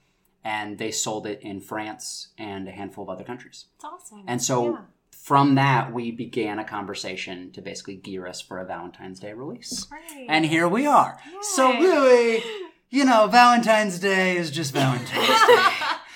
[0.46, 3.66] and they sold it in France and a handful of other countries.
[3.76, 4.24] It's awesome.
[4.28, 4.78] And so Yeah.
[5.12, 9.88] from that, we began a conversation to basically gear us for a Valentine's Day release.
[10.30, 11.20] And here we are.
[11.56, 12.44] So really,
[12.92, 15.66] you know, Valentine's Day is just Valentine's Day.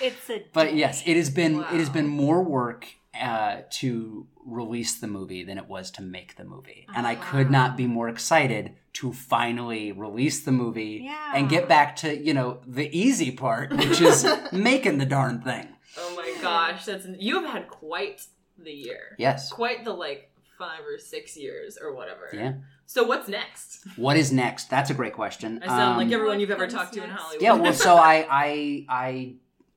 [0.00, 2.86] it's a But yes, it has been it has been more work
[3.20, 7.50] uh, to release the movie than it was to make the movie, and I could
[7.50, 11.32] not be more excited to finally release the movie Yeah.
[11.34, 15.68] and get back to you know the easy part, which is making the darn thing.
[15.98, 18.26] Oh my gosh, that's you have had quite
[18.58, 19.14] the year.
[19.18, 19.50] Yes.
[19.52, 22.28] Quite the like five or six years or whatever.
[22.32, 22.52] Yeah.
[22.86, 23.86] So what's next?
[23.96, 24.68] What is next?
[24.68, 25.60] That's a great question.
[25.62, 27.10] I sound like Um, everyone you've ever comes talked to in?
[27.10, 27.40] Hollywood.
[27.42, 29.34] Yeah, well, so I, I, I,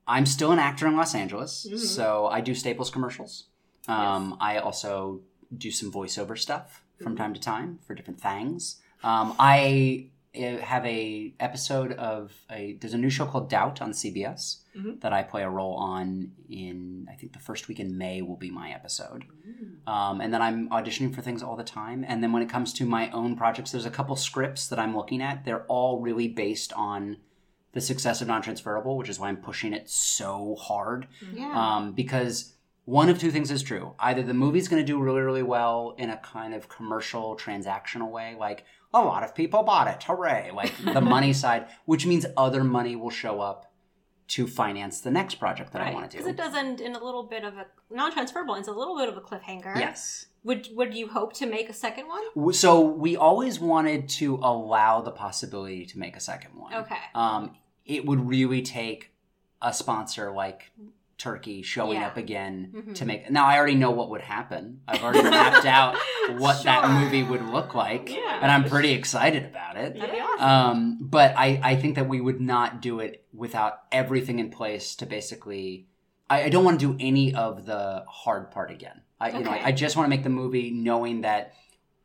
[0.08, 1.68] I'm still an actor in Los Angeles.
[1.72, 1.78] Mhm.
[1.78, 3.46] So I do Staples commercials.
[3.88, 5.22] Um, I also
[5.56, 8.82] do some voiceover stuff from time to time for different things.
[9.04, 12.74] Um, I uh, have a episode of a.
[12.82, 15.00] There's a new show called Doubt on CBS Mhm.
[15.02, 16.32] that I play a role on.
[16.50, 19.26] In I think the first week in May will be my episode.
[19.86, 22.04] Um, and then I'm auditioning for things all the time.
[22.08, 24.96] And then when it comes to my own projects, there's a couple scripts that I'm
[24.96, 25.46] looking at.
[25.46, 27.18] They're all really based on
[27.74, 31.08] the success of non-transferable, which is why I'm pushing it so hard.
[31.34, 31.52] Yeah.
[31.56, 32.54] Um, because
[32.86, 35.96] one of two things is true: either the movie's going to do really, really well
[35.98, 38.64] in a kind of commercial, transactional way, like
[38.94, 40.52] a lot of people bought it, hooray!
[40.54, 43.72] Like the money side, which means other money will show up
[44.30, 46.24] to finance the next project that I want to do.
[46.24, 48.56] Because it does end in a little bit of a non-transferable.
[48.56, 49.76] It's a little bit of a cliffhanger.
[49.78, 50.28] Yes.
[50.44, 52.54] Would Would you hope to make a second one?
[52.54, 56.74] So we always wanted to allow the possibility to make a second one.
[56.74, 56.98] Okay.
[57.16, 59.12] Um, it would really take
[59.62, 60.72] a sponsor like
[61.24, 62.08] Turkey showing Yeah.
[62.08, 62.96] up again Mhm.
[62.96, 63.32] to make.
[63.32, 64.82] Now I already know what would happen.
[64.90, 65.96] I've already mapped out
[66.38, 68.40] what that movie would look like, Yeah.
[68.42, 69.96] and I'm pretty excited about it.
[69.98, 70.42] That'd be awesome.
[70.50, 74.96] Um, but I, I think that we would not do it without everything in place
[74.98, 75.88] to basically.
[76.30, 79.02] I, I don't want to do any of the hard part again.
[79.22, 79.62] I, you know, Okay.
[79.64, 81.54] I just want to make the movie knowing that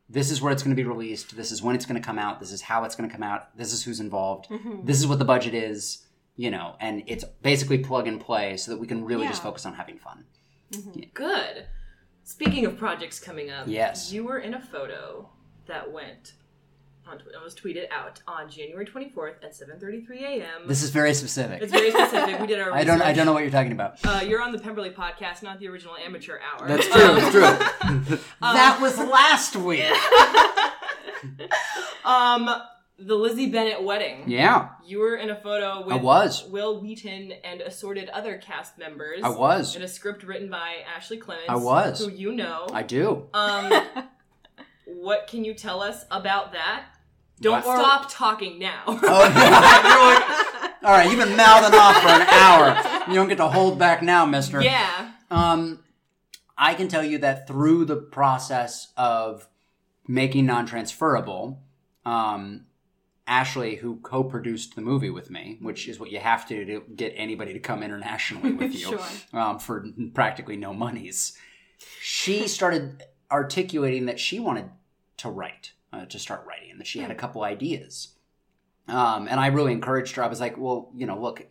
[0.09, 1.35] this is where it's going to be released.
[1.35, 2.39] This is when it's going to come out.
[2.39, 3.55] This is how it's going to come out.
[3.57, 4.47] This is who's involved.
[4.49, 4.85] Mhm.
[4.85, 6.05] This is what the budget is.
[6.39, 9.65] You know, and it's basically plug and play so that we can really just focus
[9.65, 10.23] on having fun.
[11.13, 11.65] Good.
[12.23, 14.13] Speaking of projects coming up, Yes.
[14.13, 15.27] you were in a photo
[15.67, 16.35] that went
[17.05, 20.65] on it was tweeted out on January 24th at 7:33 a.m.
[20.65, 21.61] This is very specific.
[21.61, 22.39] it's very specific.
[22.39, 23.01] We did our I don't.
[23.01, 23.97] I don't know what you're talking about.
[24.05, 26.69] Uh, you're on the Pemberley podcast, not the original amateur hour.
[26.69, 27.01] That's true.
[27.03, 27.31] Um, That's
[28.07, 28.17] true.
[28.41, 29.83] that was last week.
[32.05, 32.49] um,
[32.99, 34.23] the Lizzie Bennet wedding.
[34.27, 36.45] Yeah, You were in a photo with I was.
[36.49, 39.21] Wil Wheaton and assorted other cast members.
[39.23, 39.75] I was.
[39.75, 41.49] In a script written by Ashley Clements.
[41.49, 41.99] I was.
[41.99, 42.67] Who you know.
[42.73, 43.27] I do.
[43.33, 43.71] Um,
[44.85, 46.85] what can you tell us about that?
[47.41, 48.83] Don't stop talking now.
[48.85, 48.95] Oh,
[50.83, 53.07] all right, you've been mouthing off for an hour.
[53.07, 54.61] You don't get to hold back now, Mister.
[54.61, 55.11] yeah.
[55.31, 55.79] Um,
[56.57, 59.47] I can tell you that through the process of
[60.07, 61.61] making non-transferable,
[62.05, 62.65] um,
[63.29, 66.85] Ashley, who co-produced the movie with me, which is what you have to do to
[66.95, 69.39] get anybody to come internationally with you, Sure.
[69.39, 71.37] um, for practically no monies,
[72.01, 74.69] she started articulating that she wanted
[75.17, 78.15] to write, uh, to start writing, and that she had a couple ideas.
[78.87, 80.23] Um, and I really encouraged her.
[80.23, 81.45] I was like, well, you know, look,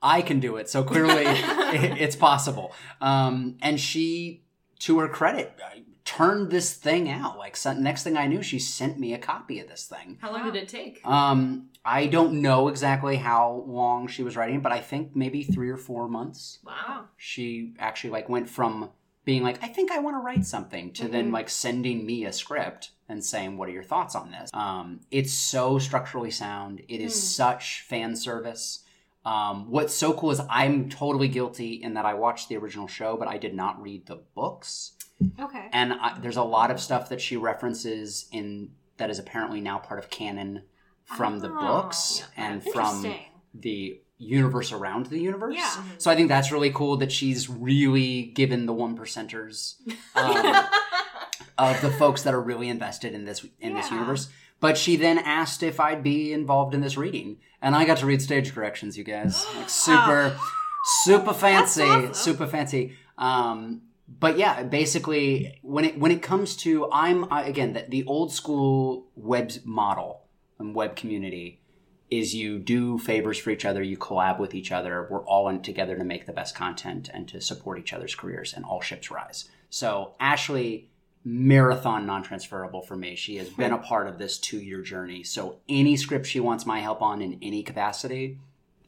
[0.00, 0.68] I can do it.
[0.70, 2.72] So clearly it- it's possible.
[3.00, 4.44] Um, and she,
[4.80, 5.58] to her credit,
[6.04, 7.38] turned this thing out.
[7.38, 10.18] Like, so, next thing I knew, she sent me a copy of this thing.
[10.20, 10.50] How long Wow.
[10.50, 11.00] did it take?
[11.06, 15.70] Um, I don't know exactly how long she was writing, but I think maybe three
[15.70, 16.58] or four months.
[16.64, 17.04] Wow.
[17.16, 18.90] She actually like went from
[19.24, 21.32] being like, I think I want to write something to then Mhm.
[21.32, 24.50] like sending me a script and saying, What are your thoughts on this?
[24.52, 26.80] Um, it's so structurally sound.
[26.88, 27.18] It is Hmm.
[27.20, 28.80] such fan service.
[29.24, 33.16] Um, what's so cool is I'm totally guilty in that I watched the original show,
[33.16, 34.92] but I did not read the books.
[35.40, 35.68] Okay.
[35.72, 39.78] And I, there's a lot of stuff that she references in that is apparently now
[39.78, 40.62] part of canon
[41.04, 43.14] from the Oh, books and from
[43.52, 45.56] the universe around the universe.
[45.56, 45.82] Yeah.
[45.98, 49.74] So I think that's really cool that she's really given the one percenters
[50.14, 50.64] um,
[51.58, 54.28] of the folks that are really invested in this in this universe.
[54.60, 58.06] But she then asked if I'd be involved in this reading, and I got to
[58.06, 58.96] read stage corrections.
[58.96, 60.38] You guys, like super,
[61.02, 62.14] super fancy, awesome.
[62.14, 62.94] super fancy.
[63.18, 63.82] Um,
[64.20, 68.32] but yeah, basically, when it when it comes to I'm I, again the, the old
[68.32, 70.22] school web model
[70.58, 71.60] and web community
[72.10, 75.06] is you do favors for each other, you collab with each other.
[75.10, 78.52] We're all in together to make the best content and to support each other's careers,
[78.54, 79.48] and all ships rise.
[79.70, 80.88] So Ashley,
[81.24, 83.16] marathon non-transferable for me.
[83.16, 83.84] She has been a hmm.
[83.84, 85.24] part of this two-year journey.
[85.24, 88.38] So any script she wants my help on in any capacity,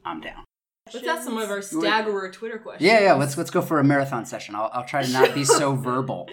[0.05, 0.46] I'm down.
[0.95, 2.87] Let's ask some of our staggerer Twitter questions.
[2.87, 3.13] Yeah, yeah.
[3.15, 4.55] Let's let's go for a marathon session.
[4.55, 6.29] I'll, I'll try to not be so verbal.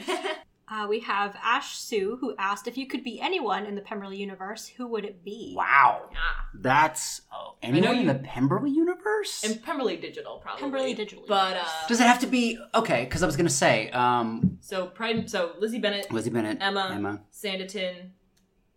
[0.69, 4.17] Uh, we have Ash Sue, who asked if you could be anyone in the Pemberley
[4.17, 5.53] universe, who would it be?
[5.55, 6.09] Wow,
[6.55, 9.43] that's oh, anyone in you- the Pemberley universe.
[9.43, 10.61] and Pemberley Digital, probably.
[10.61, 13.03] Pemberley Digital, But uh, Does it have to be okay?
[13.03, 17.21] Because I was gonna say, um, so Pride, so Lizzie Bennet, Lizzie Bennet, Emma, Emma.
[17.31, 18.09] Sanditon,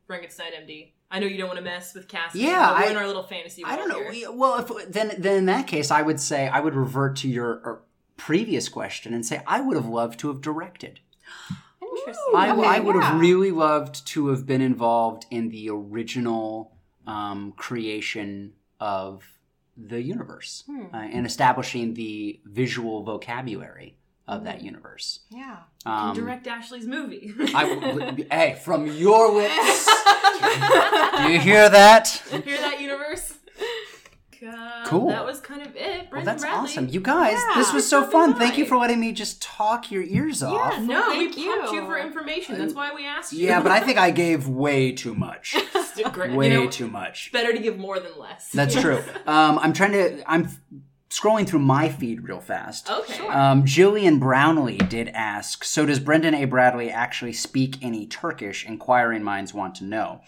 [0.07, 0.93] Frankenstein, MD.
[1.11, 2.42] I know you don't want to mess with casting.
[2.42, 3.62] Yeah, but we're I- in our little fantasy.
[3.64, 4.11] I don't know.
[4.11, 4.32] here.
[4.32, 7.82] Well, if then then in that case, I would say I would revert to your
[8.16, 11.00] previous question and say I would have loved to have directed.
[11.82, 12.32] Interesting.
[12.34, 16.72] I, Okay, I would have really loved to have been involved in the original
[17.07, 19.24] um, creation of
[19.76, 20.86] the universe Hmm.
[20.94, 23.96] uh, and establishing the visual vocabulary
[24.29, 25.20] of that universe.
[25.31, 25.59] Yeah.
[25.85, 27.33] Um, Direct Ashley's movie.
[27.55, 29.87] I would, hey, from your lips,
[31.27, 32.09] do you hear that?
[32.31, 33.35] Hear that universe?
[34.41, 35.09] God, Cool.
[35.09, 36.09] That was kind of it.
[36.12, 36.59] Well, that's Bradley.
[36.70, 36.89] awesome.
[36.89, 38.31] You guys, this was so so fun.
[38.33, 40.74] did Thank you for letting me just talk your ears off.
[40.74, 41.87] Yeah, No, we Thank pumped you you.
[41.87, 42.59] for information.
[42.59, 43.47] That's why we asked you.
[43.47, 45.57] Yeah, but I think I gave way too much.
[46.16, 47.33] Way you know, too much.
[47.33, 48.51] better to give more than less.
[48.51, 49.03] That's true.
[49.27, 50.31] Um, I'm trying to.
[50.31, 50.51] I'm
[51.11, 52.90] scrolling through my feed real fast.
[52.90, 53.26] Okay.
[53.28, 56.44] Um, Jillian Brownlee did ask, so does Brendan A.
[56.44, 58.66] Bradley actually speak any Turkish?
[58.66, 60.20] Inquiring minds want to know.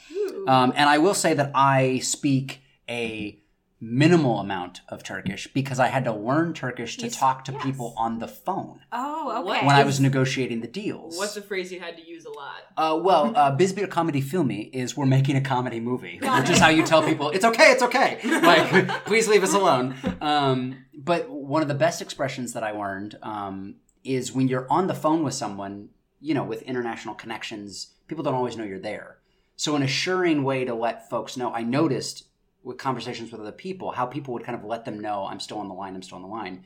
[0.47, 3.39] Um, and I will say that I speak a
[3.81, 7.63] minimal amount of Turkish because I had to learn Turkish to Yes, talk to yes.
[7.63, 9.65] people on the phone Oh, okay.
[9.67, 11.17] when I was negotiating the deals.
[11.17, 12.63] What's the phrase you had to use a lot?
[12.77, 16.69] Uh, well, uh, Bizbir Comedy Filmy is we're making a comedy movie, which is how
[16.69, 18.19] you tell people it's okay, it's okay.
[18.49, 19.95] Like, please leave us alone.
[20.21, 24.87] Um, but one of the best expressions that I learned um, is when you're on
[24.87, 29.19] the phone with someone, you know, with international connections, people don't always know you're there.
[29.57, 32.28] So, an assuring way to let folks know, I noticed
[32.69, 35.59] with conversations with other people, how people would kind of let them know I'm still
[35.59, 36.65] on the line, I'm still on the line,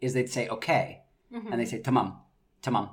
[0.00, 1.02] is they'd say, okay.
[1.32, 1.52] Mm-hmm.
[1.52, 2.16] And they say, tamam,
[2.60, 2.90] tamam,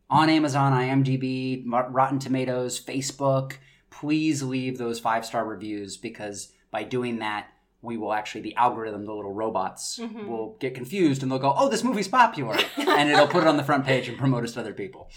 [0.09, 3.53] on Amazon, IMDb, Rotten Tomatoes, Facebook,
[3.89, 7.47] please leave those five star reviews because by doing that,
[7.81, 10.27] we will actually, the algorithm, the little robots, mm-hmm.
[10.27, 12.57] will get confused and they'll go, oh, this movie's popular.
[12.77, 15.09] and it'll put it on the front page and promote us to other people.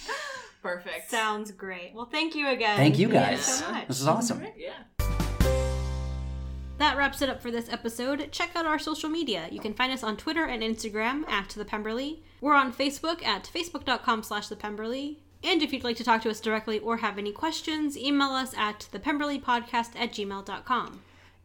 [0.62, 1.10] Perfect.
[1.10, 1.92] Sounds great.
[1.94, 2.76] Well, thank you again.
[2.76, 3.58] Thank you Thank guys.
[3.58, 3.88] so much.
[3.88, 4.46] This is awesome.
[4.56, 4.72] Yeah.
[6.78, 8.30] That wraps it up for this episode.
[8.30, 9.48] Check out our social media.
[9.50, 12.22] You can find us on Twitter and Instagram at The Pemberley.
[12.40, 15.18] We're on Facebook at facebook.com slash The Pemberley.
[15.42, 18.54] And if you'd like to talk to us directly or have any questions, email us
[18.56, 21.00] at thepemberleypodcast at gmail.com.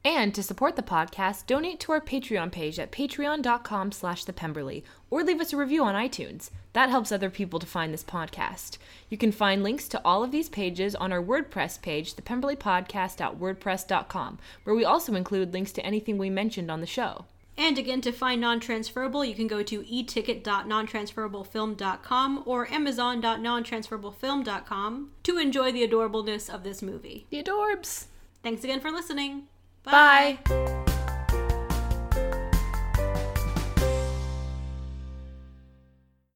[0.05, 5.23] And to support the podcast, donate to our Patreon page at patreon.com slash thepemberley or
[5.23, 6.49] leave us a review on iTunes.
[6.74, 8.78] That helps other people to find this podcast.
[9.09, 14.76] You can find links to all of these pages on our WordPress page, thepemberleypodcast.wordpress.com, where
[14.76, 17.26] we also include links to anything we mentioned on the show.
[17.55, 25.88] And again, to find non-transferable, you can go to eticket.nontransferablefilm.com or amazon.nontransferablefilm.com to enjoy the
[25.88, 27.28] adorableness of this movie.
[27.30, 28.05] The adorbs!
[28.41, 29.43] Thanks again for listening.
[29.84, 30.39] Bye.